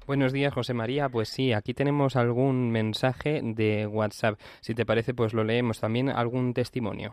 [0.07, 1.09] Buenos días, José María.
[1.09, 4.39] Pues sí, aquí tenemos algún mensaje de WhatsApp.
[4.61, 5.81] Si te parece, pues lo leemos.
[5.81, 7.11] También algún testimonio.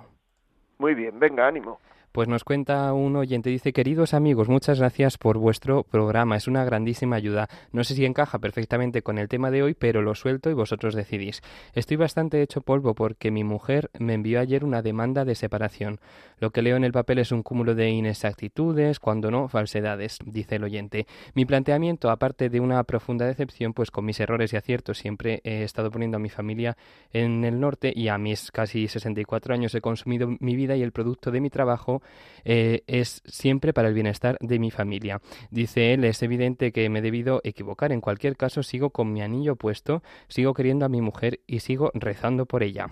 [0.79, 1.81] Muy bien, venga, ánimo.
[2.15, 6.65] Pues nos cuenta un oyente, dice, queridos amigos, muchas gracias por vuestro programa, es una
[6.65, 7.49] grandísima ayuda.
[7.73, 10.95] No sé si encaja perfectamente con el tema de hoy, pero lo suelto y vosotros
[10.95, 11.43] decidís.
[11.73, 15.99] Estoy bastante hecho polvo porque mi mujer me envió ayer una demanda de separación.
[16.39, 20.55] Lo que leo en el papel es un cúmulo de inexactitudes, cuando no falsedades, dice
[20.55, 21.09] el oyente.
[21.35, 25.65] Mi planteamiento, aparte de una profunda decepción, pues con mis errores y aciertos siempre he
[25.65, 26.77] estado poniendo a mi familia
[27.13, 30.93] en el norte y a mis casi 64 años he consumido mi vida y el
[30.93, 32.03] producto de mi trabajo
[32.45, 35.21] eh, es siempre para el bienestar de mi familia.
[35.51, 37.93] Dice él, es evidente que me he debido equivocar.
[37.93, 41.91] En cualquier caso, sigo con mi anillo puesto, sigo queriendo a mi mujer y sigo
[41.95, 42.89] rezando por ella.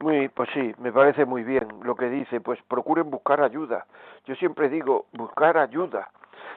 [0.00, 3.86] Muy, pues sí, me parece muy bien lo que dice, pues procuren buscar ayuda.
[4.24, 6.10] Yo siempre digo, buscar ayuda.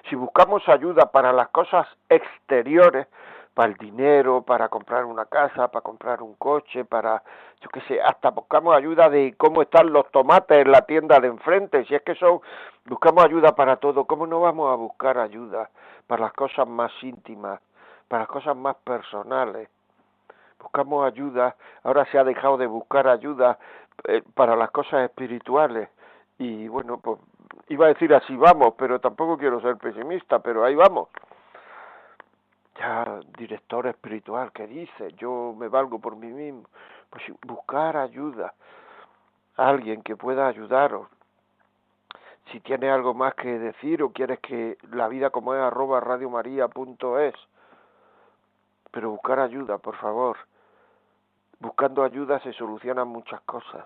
[0.10, 3.08] Si buscamos ayuda para las cosas exteriores,
[3.56, 7.24] para el dinero, para comprar una casa, para comprar un coche, para,
[7.62, 11.30] yo qué sé, hasta buscamos ayuda de cómo están los tomates en la tienda de
[11.30, 12.42] enfrente, si es que son,
[12.86, 15.70] buscamos ayuda para todo, ¿cómo no vamos a buscar ayuda
[16.06, 17.60] para las cosas más íntimas,
[18.08, 19.70] para las cosas más personales?
[20.66, 23.60] buscamos ayuda, ahora se ha dejado de buscar ayuda
[24.08, 25.90] eh, para las cosas espirituales
[26.40, 27.20] y bueno, pues
[27.70, 31.10] iba a decir así vamos, pero tampoco quiero ser pesimista, pero ahí vamos.
[32.78, 36.66] Ya director espiritual que dice, yo me valgo por mí mismo,
[37.10, 38.54] pues buscar ayuda,
[39.56, 41.08] alguien que pueda ayudaros.
[42.52, 47.36] Si tiene algo más que decir o quieres que la vida como es arroba radiomaria.es,
[48.92, 50.38] pero buscar ayuda, por favor.
[51.60, 53.86] Buscando ayuda se solucionan muchas cosas.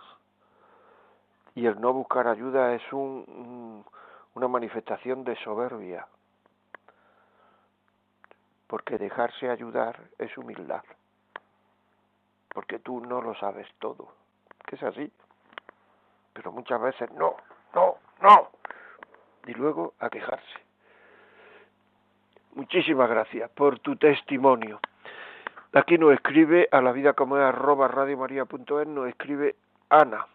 [1.56, 3.86] Y el no buscar ayuda es un,
[4.36, 6.06] una manifestación de soberbia.
[8.70, 10.84] Porque dejarse ayudar es humildad.
[12.54, 14.14] Porque tú no lo sabes todo.
[14.68, 15.12] Que es así.
[16.34, 17.36] Pero muchas veces no,
[17.74, 18.50] no, no.
[19.48, 20.60] Y luego a quejarse.
[22.54, 24.80] Muchísimas gracias por tu testimonio.
[25.74, 29.56] Aquí nos escribe a la vida como es arroba radiomaria.es, nos escribe
[29.90, 30.28] Ana.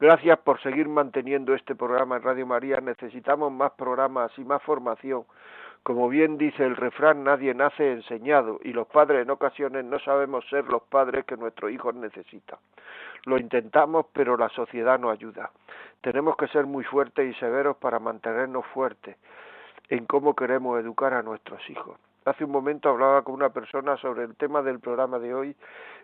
[0.00, 2.80] Gracias por seguir manteniendo este programa en Radio María.
[2.80, 5.24] Necesitamos más programas y más formación.
[5.82, 10.44] Como bien dice el refrán, nadie nace enseñado y los padres en ocasiones no sabemos
[10.48, 12.58] ser los padres que nuestros hijos necesitan.
[13.24, 15.50] Lo intentamos, pero la sociedad no ayuda.
[16.00, 19.16] Tenemos que ser muy fuertes y severos para mantenernos fuertes
[19.88, 21.98] en cómo queremos educar a nuestros hijos.
[22.24, 25.56] Hace un momento hablaba con una persona sobre el tema del programa de hoy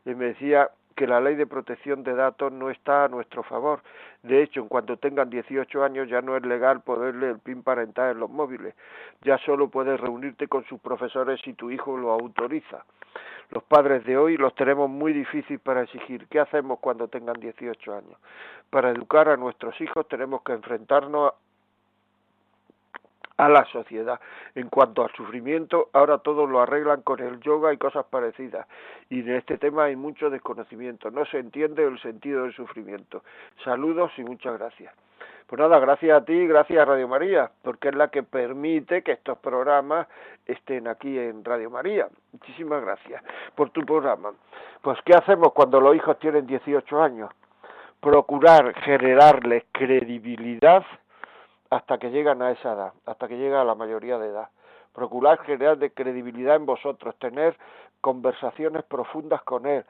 [0.05, 3.83] y me decía que la ley de protección de datos no está a nuestro favor.
[4.25, 8.11] De hecho, en cuanto tengan 18 años ya no es legal poderle el PIN parental
[8.11, 8.75] en los móviles.
[9.23, 12.85] Ya solo puedes reunirte con sus profesores si tu hijo lo autoriza.
[13.51, 16.27] Los padres de hoy los tenemos muy difícil para exigir.
[16.27, 18.17] ¿Qué hacemos cuando tengan 18 años?
[18.69, 21.33] Para educar a nuestros hijos tenemos que enfrentarnos
[23.39, 24.21] a la sociedad.
[24.55, 28.67] En cuanto al sufrimiento, ahora todos lo arreglan con el yoga y cosas parecidas.
[29.09, 31.11] Y en este tema hay mucho desconocimiento.
[31.11, 33.23] No se entiende el sentido del sufrimiento.
[33.65, 34.93] Saludos y muchas gracias.
[35.47, 39.13] Pues nada, gracias a ti, gracias a Radio María, porque es la que permite que
[39.13, 40.07] estos programas
[40.45, 42.07] estén aquí en Radio María.
[42.33, 43.23] Muchísimas gracias
[43.55, 44.33] por tu programa.
[44.83, 47.31] Pues, ¿qué hacemos cuando los hijos tienen 18 años?
[48.01, 50.85] Procurar generarles credibilidad
[51.71, 54.49] hasta que llegan a esa edad, hasta que llega a la mayoría de edad.
[54.95, 57.57] Procurar generar de credibilidad en vosotros, tener
[58.01, 59.85] conversaciones profundas con él,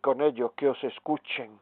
[0.00, 1.58] con ellos, que os escuchen,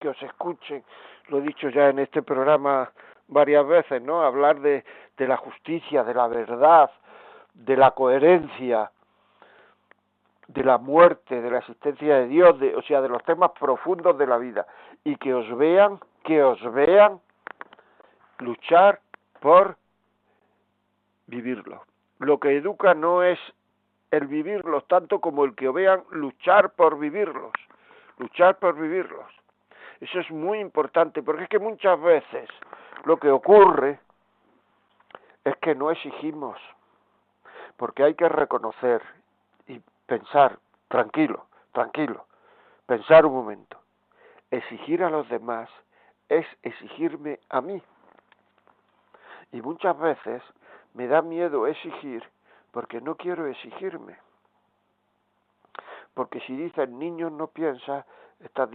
[0.00, 0.84] que os escuchen.
[1.28, 2.90] Lo he dicho ya en este programa
[3.28, 4.22] varias veces, ¿no?
[4.22, 4.84] Hablar de,
[5.16, 6.90] de la justicia, de la verdad,
[7.54, 8.90] de la coherencia,
[10.46, 14.16] de la muerte, de la existencia de Dios, de, o sea, de los temas profundos
[14.16, 14.66] de la vida,
[15.04, 17.20] y que os vean, que os vean
[18.38, 19.00] luchar
[19.40, 19.76] por
[21.26, 21.82] vivirlo.
[22.18, 23.38] Lo que educa no es
[24.10, 27.52] el vivirlos tanto como el que vean luchar por vivirlos,
[28.18, 29.26] luchar por vivirlos.
[30.00, 32.48] Eso es muy importante porque es que muchas veces
[33.04, 34.00] lo que ocurre
[35.44, 36.58] es que no exigimos,
[37.76, 39.02] porque hay que reconocer
[39.66, 40.58] y pensar,
[40.88, 42.26] tranquilo, tranquilo,
[42.86, 43.78] pensar un momento.
[44.50, 45.68] Exigir a los demás
[46.28, 47.82] es exigirme a mí.
[49.52, 50.42] Y muchas veces
[50.94, 52.22] me da miedo exigir
[52.70, 54.18] porque no quiero exigirme.
[56.14, 58.04] Porque si dicen niños no piensa,
[58.40, 58.68] estás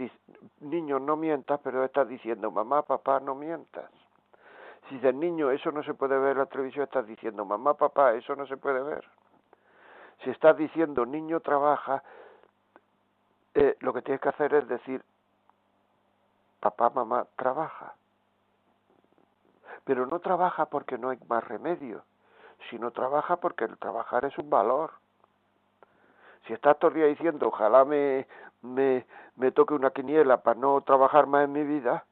[0.60, 3.90] no mientas, pero estás diciendo mamá, papá, no mientas.
[4.88, 8.14] Si dices niño, eso no se puede ver en la televisión, estás diciendo mamá, papá,
[8.14, 9.04] eso no se puede ver.
[10.22, 12.02] Si estás diciendo niño trabaja,
[13.54, 15.02] eh, lo que tienes que hacer es decir
[16.60, 17.94] papá, mamá, trabaja
[19.84, 22.04] pero no trabaja porque no hay más remedio,
[22.70, 24.92] sino trabaja porque el trabajar es un valor.
[26.46, 28.26] Si estás todo el día diciendo, ojalá me,
[28.62, 29.06] me,
[29.36, 32.04] me toque una quiniela para no trabajar más en mi vida,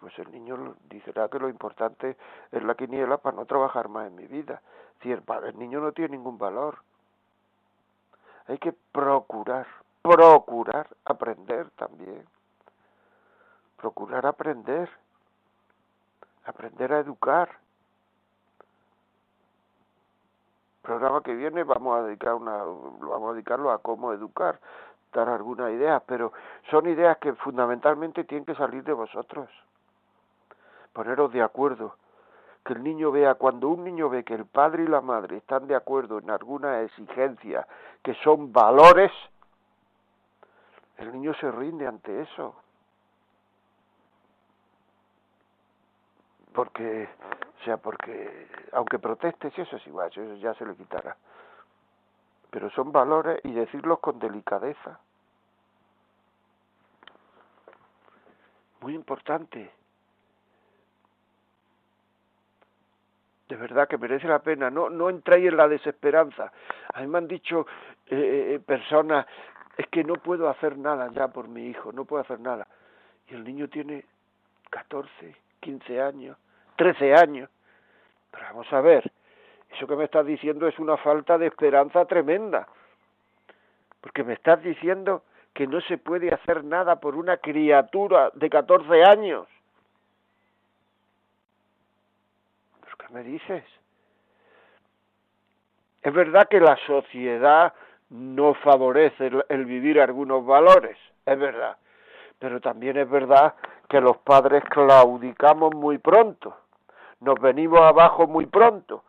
[0.00, 2.16] pues el niño dirá que lo importante
[2.52, 4.62] es la quiniela para no trabajar más en mi vida.
[5.02, 6.78] Si el, el niño no tiene ningún valor.
[8.46, 9.66] Hay que procurar,
[10.02, 12.26] procurar aprender también.
[13.76, 14.90] Procurar aprender
[16.50, 17.48] aprender a educar.
[20.82, 24.58] programa que viene vamos a dedicar una vamos a dedicarlo a cómo educar,
[25.12, 26.32] dar algunas ideas, pero
[26.70, 29.48] son ideas que fundamentalmente tienen que salir de vosotros.
[30.92, 31.94] Poneros de acuerdo,
[32.64, 35.66] que el niño vea cuando un niño ve que el padre y la madre están
[35.66, 37.66] de acuerdo en alguna exigencia
[38.02, 39.12] que son valores,
[40.98, 42.54] el niño se rinde ante eso.
[46.52, 47.08] Porque,
[47.60, 51.16] o sea, porque aunque proteste, si eso es igual, eso ya se le quitará.
[52.50, 54.98] pero son valores y decirlos con delicadeza.
[58.80, 59.70] Muy importante.
[63.48, 64.70] De verdad que merece la pena.
[64.70, 66.52] No, no entréis en la desesperanza.
[66.94, 67.66] A mí me han dicho
[68.06, 69.26] eh, eh, personas,
[69.76, 72.66] es que no puedo hacer nada ya por mi hijo, no puedo hacer nada.
[73.28, 74.04] Y el niño tiene
[74.70, 76.36] 14, 15 años,
[76.76, 77.50] 13 años.
[78.30, 79.10] Pero vamos a ver,
[79.70, 82.66] eso que me estás diciendo es una falta de esperanza tremenda.
[84.00, 89.04] Porque me estás diciendo que no se puede hacer nada por una criatura de 14
[89.04, 89.46] años.
[92.82, 93.64] ¿Pero qué me dices?
[96.02, 97.74] Es verdad que la sociedad
[98.08, 100.96] no favorece el, vivir algunos valores,
[101.26, 101.76] es verdad.
[102.38, 103.54] Pero también es verdad
[103.90, 106.56] que los padres claudicamos muy pronto,
[107.18, 109.02] nos venimos abajo muy pronto.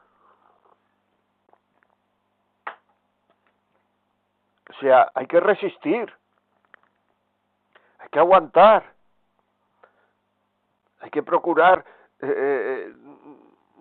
[4.70, 6.12] O sea, hay que resistir,
[8.00, 8.92] hay que aguantar,
[11.00, 11.86] hay que procurar
[12.20, 12.94] eh, eh, eh,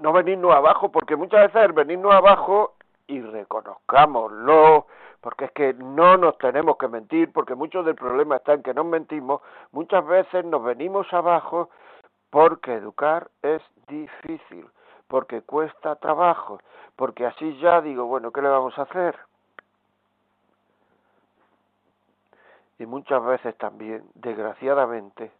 [0.02, 2.74] no venirnos abajo, porque muchas veces el venirnos abajo,
[3.06, 4.86] y reconozcámoslo,
[5.20, 8.74] porque es que no nos tenemos que mentir, porque mucho del problema está en que
[8.74, 9.42] nos mentimos,
[9.72, 11.68] muchas veces nos venimos abajo
[12.30, 14.66] porque educar es difícil,
[15.08, 16.60] porque cuesta trabajo,
[16.96, 19.18] porque así ya digo, bueno, ¿qué le vamos a hacer?
[22.78, 25.30] Y muchas veces también, desgraciadamente,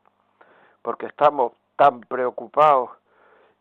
[0.83, 2.91] porque estamos tan preocupados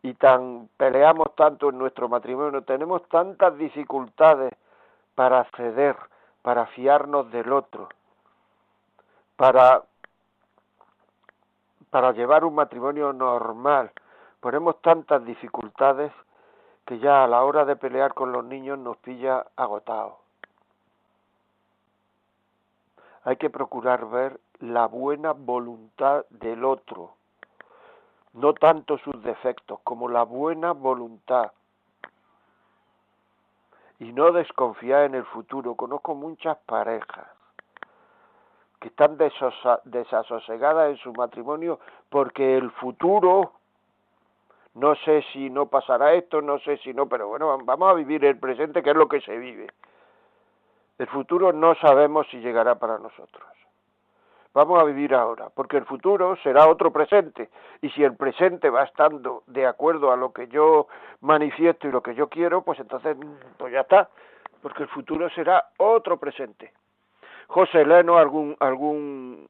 [0.01, 4.51] y tan peleamos tanto en nuestro matrimonio, tenemos tantas dificultades
[5.19, 5.97] para ceder,
[6.41, 7.89] para fiarnos del otro,
[9.35, 9.83] para,
[11.89, 13.91] para llevar un matrimonio normal.
[14.39, 16.13] Ponemos tantas dificultades
[16.85, 20.13] que ya a la hora de pelear con los niños nos pilla agotados.
[23.25, 27.15] Hay que procurar ver la buena voluntad del otro,
[28.31, 31.51] no tanto sus defectos como la buena voluntad
[33.99, 35.75] y no desconfiar en el futuro.
[35.75, 37.27] Conozco muchas parejas
[38.79, 41.79] que están desasosegadas en su matrimonio
[42.09, 43.51] porque el futuro,
[44.75, 48.23] no sé si no pasará esto, no sé si no, pero bueno, vamos a vivir
[48.23, 49.67] el presente que es lo que se vive.
[50.97, 53.43] El futuro no sabemos si llegará para nosotros.
[54.53, 57.49] Vamos a vivir ahora, porque el futuro será otro presente.
[57.81, 60.87] Y si el presente va estando de acuerdo a lo que yo
[61.21, 63.15] manifiesto y lo que yo quiero, pues entonces
[63.57, 64.09] pues ya está,
[64.61, 66.73] porque el futuro será otro presente.
[67.47, 69.47] José Leno, algún, algún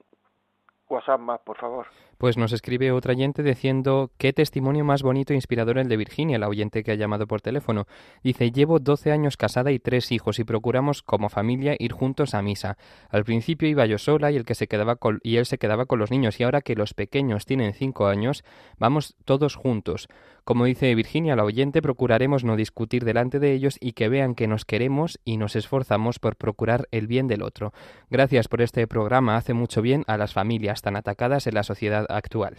[0.90, 1.88] WhatsApp más, por favor.
[2.20, 6.38] Pues nos escribe otra oyente diciendo qué testimonio más bonito e inspirador el de Virginia,
[6.38, 7.88] la oyente que ha llamado por teléfono.
[8.22, 12.42] Dice, llevo 12 años casada y tres hijos y procuramos como familia ir juntos a
[12.42, 12.78] misa.
[13.08, 15.98] Al principio iba yo sola y, el que se quedaba y él se quedaba con
[15.98, 18.44] los niños y ahora que los pequeños tienen 5 años,
[18.78, 20.10] vamos todos juntos.
[20.44, 24.48] Como dice Virginia, la oyente, procuraremos no discutir delante de ellos y que vean que
[24.48, 27.72] nos queremos y nos esforzamos por procurar el bien del otro.
[28.10, 32.08] Gracias por este programa, hace mucho bien a las familias tan atacadas en la sociedad
[32.10, 32.56] actual.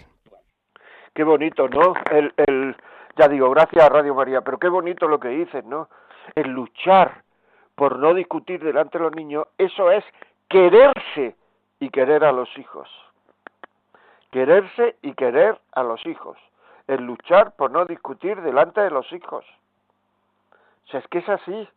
[1.14, 1.94] Qué bonito, ¿no?
[2.11, 2.76] El, el,
[3.16, 5.88] ya digo, gracias a Radio María, pero qué bonito lo que dices, ¿no?
[6.34, 7.22] El luchar
[7.74, 10.05] por no discutir delante de los niños, eso es
[10.48, 11.34] quererse
[11.80, 12.88] y querer a los hijos.
[14.30, 16.36] Quererse y querer a los hijos.
[16.86, 19.44] El luchar por no discutir delante de los hijos.
[20.84, 21.68] O sea, es que es así.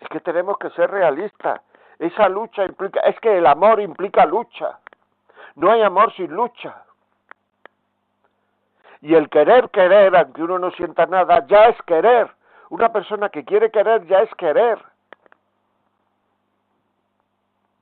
[0.00, 1.60] Es que tenemos que ser realistas.
[2.02, 4.80] Esa lucha implica, es que el amor implica lucha.
[5.54, 6.82] No hay amor sin lucha.
[9.02, 12.28] Y el querer querer, aunque uno no sienta nada, ya es querer.
[12.70, 14.84] Una persona que quiere querer ya es querer.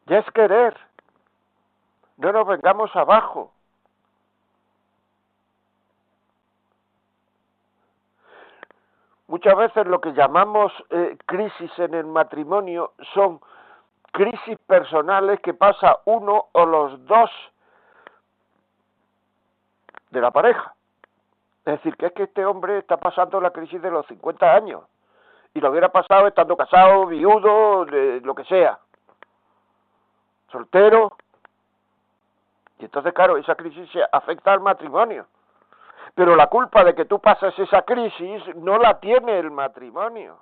[0.05, 0.77] Ya es querer.
[2.19, 3.55] No nos vengamos abajo.
[9.29, 13.41] Muchas veces lo que llamamos eh, crisis en el matrimonio son
[14.13, 17.31] crisis personales que pasa uno o los dos
[20.11, 20.75] de la pareja.
[21.65, 24.83] Es decir, que es que este hombre está pasando la crisis de los 50 años
[25.55, 28.79] y lo hubiera pasado estando casado, viudo, lo que sea,
[30.51, 31.13] soltero.
[32.79, 35.27] Y entonces, claro, esa crisis afecta al matrimonio.
[36.15, 40.39] Pero la culpa de que tú pases esa crisis no la tiene el matrimonio.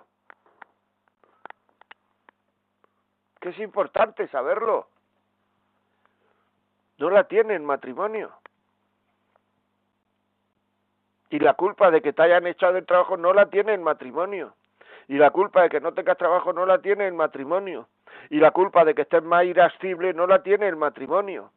[3.49, 4.89] Es importante saberlo.
[6.99, 8.33] No la tiene en matrimonio.
[11.31, 14.55] Y la culpa de que te hayan echado el trabajo no la tiene en matrimonio.
[15.09, 17.89] Y la culpa de que no tengas trabajo no la tiene el matrimonio.
[18.31, 21.51] Y la culpa de que estés más irascible no la tiene el matrimonio.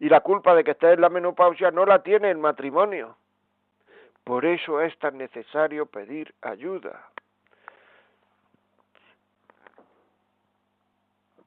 [0.00, 3.16] Y la culpa de que estés en la menopausia no la tiene el matrimonio.
[4.24, 7.10] Por eso es tan necesario pedir ayuda.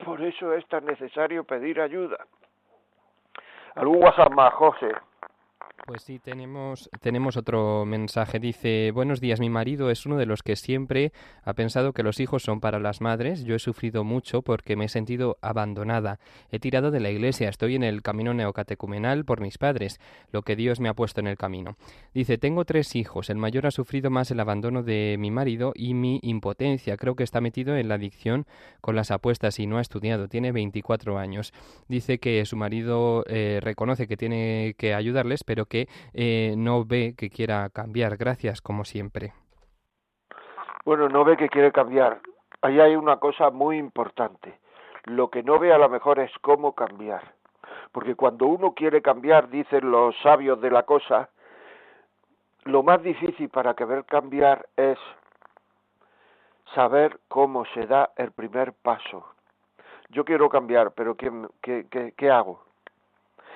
[0.04, 2.18] Por eso es tan necesario pedir ayuda.
[3.76, 4.92] ¿Algún WhatsApp más, José?
[5.90, 8.38] Pues sí, tenemos, tenemos otro mensaje.
[8.38, 11.12] Dice, buenos días, mi marido es uno de los que siempre
[11.44, 13.44] ha pensado que los hijos son para las madres.
[13.44, 16.20] Yo he sufrido mucho porque me he sentido abandonada.
[16.52, 20.00] He tirado de la iglesia, estoy en el camino neocatecumenal por mis padres,
[20.32, 21.76] lo que Dios me ha puesto en el camino.
[22.14, 25.96] Dice, tengo tres hijos, el mayor ha sufrido más el abandono de mi marido y
[25.96, 26.98] mi impotencia.
[26.98, 28.46] Creo que está metido en la adicción
[28.82, 31.52] con las apuestas y no ha estudiado, tiene 24 años.
[31.88, 35.79] Dice que su marido eh, reconoce que tiene que ayudarles, pero que
[36.14, 38.18] eh, no ve que quiera cambiar.
[38.18, 39.34] Gracias, como siempre.
[40.86, 42.20] Bueno, no ve que quiere cambiar.
[42.62, 44.60] Ahí hay una cosa muy importante.
[45.06, 47.34] Lo que no ve a lo mejor es cómo cambiar.
[47.92, 51.30] Porque cuando uno quiere cambiar, dicen los sabios de la cosa,
[52.66, 54.98] lo más difícil para querer cambiar es
[56.76, 59.26] saber cómo se da el primer paso.
[60.10, 62.64] Yo quiero cambiar, pero ¿qué, hago?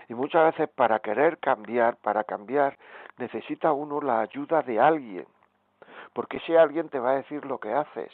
[0.09, 2.77] Y muchas veces para querer cambiar, para cambiar,
[3.17, 5.25] necesita uno la ayuda de alguien,
[6.13, 8.11] porque ese alguien te va a decir lo que haces.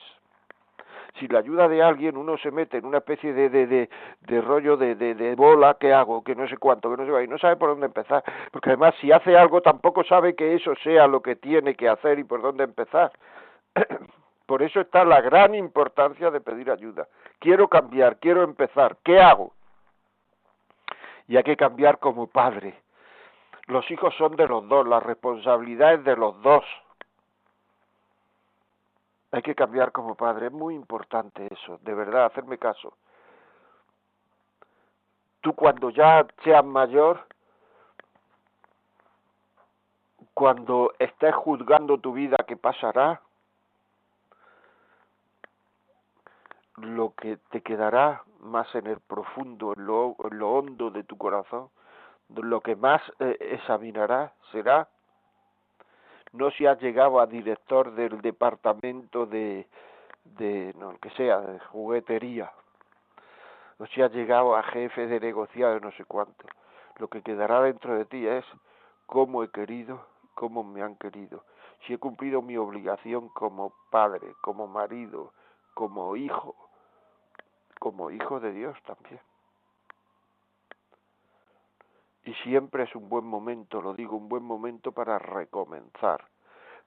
[1.20, 3.90] Si la ayuda de alguien uno se mete en una especie de, de,
[4.22, 6.24] de, rollo de, de, bola, ¿qué hago?
[6.24, 8.24] Que no sé cuánto, que no sé va, y no sabe por dónde empezar.
[8.52, 12.20] Porque además si hace algo tampoco sabe que eso sea lo que tiene que hacer
[12.20, 13.12] y por dónde empezar.
[14.46, 17.08] Por eso está la gran importancia de pedir ayuda.
[17.38, 19.54] Quiero cambiar, quiero empezar, ¿qué hago?
[21.30, 22.82] Y hay que cambiar como padre.
[23.68, 26.66] Los hijos son de los dos, la responsabilidad es de los dos.
[29.32, 32.98] Hay que cambiar como padre, es muy importante eso, de verdad, hacerme caso.
[35.42, 37.28] Tú cuando ya seas mayor,
[40.34, 43.22] cuando estés juzgando tu vida, ¿qué pasará?
[46.82, 51.18] lo que te quedará más en el profundo, en lo, en lo hondo de tu
[51.18, 51.70] corazón,
[52.30, 54.88] lo que más eh, examinará será
[56.32, 59.68] no si has llegado a director del departamento de,
[60.24, 62.52] de no que sea, de juguetería,
[63.80, 66.46] o si has llegado a jefe de negociado, no sé cuánto.
[66.98, 68.46] Lo que quedará dentro de ti es
[69.06, 71.44] cómo he querido, cómo me han querido,
[71.86, 75.34] si he cumplido mi obligación como padre, como marido,
[75.74, 76.56] como hijo,
[77.80, 79.20] como hijo de Dios también.
[82.26, 86.26] Y siempre es un buen momento, lo digo, un buen momento para recomenzar,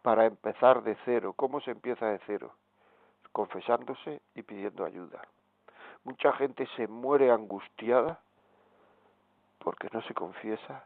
[0.03, 1.33] para empezar de cero.
[1.35, 2.55] ¿Cómo se empieza de cero?
[3.33, 5.23] Confesándose y pidiendo ayuda.
[6.05, 8.21] Mucha gente se muere angustiada
[9.59, 10.85] porque no se confiesa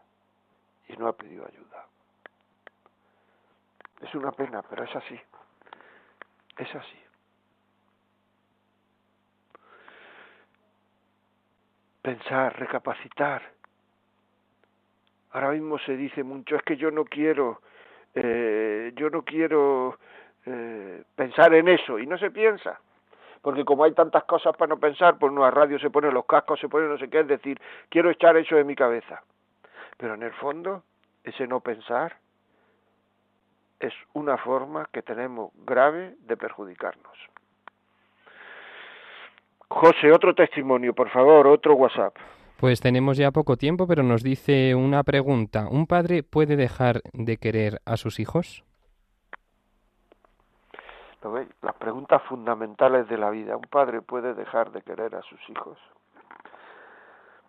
[0.88, 1.86] y no ha pedido ayuda.
[4.00, 5.18] Es una pena, pero es así.
[6.58, 7.05] Es así.
[12.06, 13.42] Pensar, recapacitar.
[15.32, 17.60] Ahora mismo se dice mucho, es que yo no quiero,
[18.14, 19.98] eh, yo no quiero
[20.46, 22.78] eh, pensar en eso, y no se piensa.
[23.42, 26.60] Porque como hay tantas cosas para no pensar, por una radio se ponen los cascos,
[26.60, 29.24] se pone no sé qué, es decir, quiero echar eso de mi cabeza.
[29.96, 30.84] Pero en el fondo,
[31.24, 32.18] ese no pensar
[33.80, 37.35] es una forma que tenemos grave de perjudicarnos.
[39.68, 42.14] José, otro testimonio, por favor, otro WhatsApp.
[42.58, 45.68] Pues tenemos ya poco tiempo, pero nos dice una pregunta.
[45.68, 48.64] ¿Un padre puede dejar de querer a sus hijos?
[51.60, 53.56] Las preguntas fundamentales de la vida.
[53.56, 55.76] ¿Un padre puede dejar de querer a sus hijos?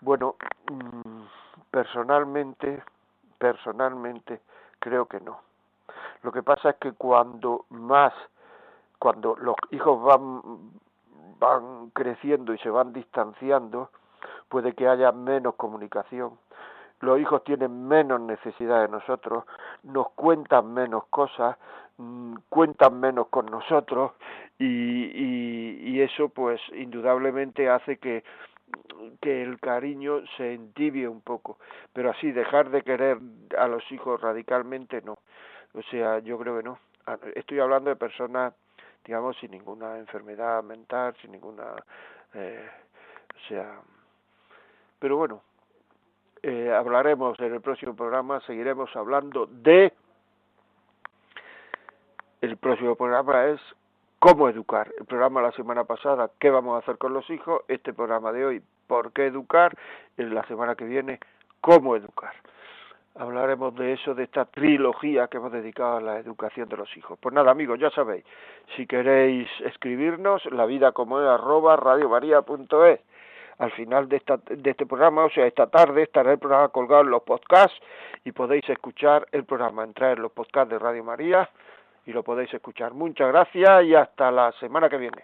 [0.01, 0.35] Bueno,
[0.71, 1.21] mm,
[1.69, 2.83] personalmente,
[3.37, 4.41] personalmente
[4.79, 5.41] creo que no.
[6.23, 8.13] Lo que pasa es que cuando más,
[8.97, 10.71] cuando los hijos van
[11.39, 13.91] van creciendo y se van distanciando,
[14.49, 16.37] puede que haya menos comunicación.
[16.99, 19.45] Los hijos tienen menos necesidad de nosotros,
[19.83, 21.57] nos cuentan menos cosas,
[21.97, 24.13] mm, cuentan menos con nosotros
[24.57, 28.23] y, y, y eso pues indudablemente hace que
[29.21, 31.57] que el cariño se entibie un poco,
[31.93, 33.17] pero así dejar de querer
[33.57, 35.17] a los hijos radicalmente no.
[35.73, 36.79] O sea, yo creo que no.
[37.05, 38.53] Ah, estoy hablando de personas
[39.07, 41.63] digamos, sin ninguna enfermedad mental, sin ninguna,
[42.33, 42.69] eh,
[43.33, 43.79] o sea,
[44.99, 45.41] pero bueno,
[46.43, 49.93] eh, hablaremos en el próximo programa, seguiremos hablando de,
[52.41, 53.61] el próximo programa es
[54.19, 54.91] cómo educar.
[54.99, 57.61] El programa la semana pasada, ¿qué vamos a hacer con los hijos?
[57.69, 59.73] Este programa de hoy, ¿por qué educar?
[60.17, 61.19] En la semana que viene,
[61.61, 62.33] ¿cómo educar?
[63.19, 67.17] Hablaremos de eso, de esta trilogía que hemos dedicado a la educación de los hijos.
[67.19, 68.23] Pues nada, amigos, ya sabéis,
[68.75, 72.99] si queréis escribirnos, la vida como es arroba radiomaria.es.
[73.57, 77.01] Al final de, esta, de este programa, o sea, esta tarde, estará el programa colgado
[77.01, 77.75] en los podcasts
[78.23, 81.49] y podéis escuchar el programa, entrar en los podcasts de Radio María
[82.05, 82.93] y lo podéis escuchar.
[82.93, 85.23] Muchas gracias y hasta la semana que viene.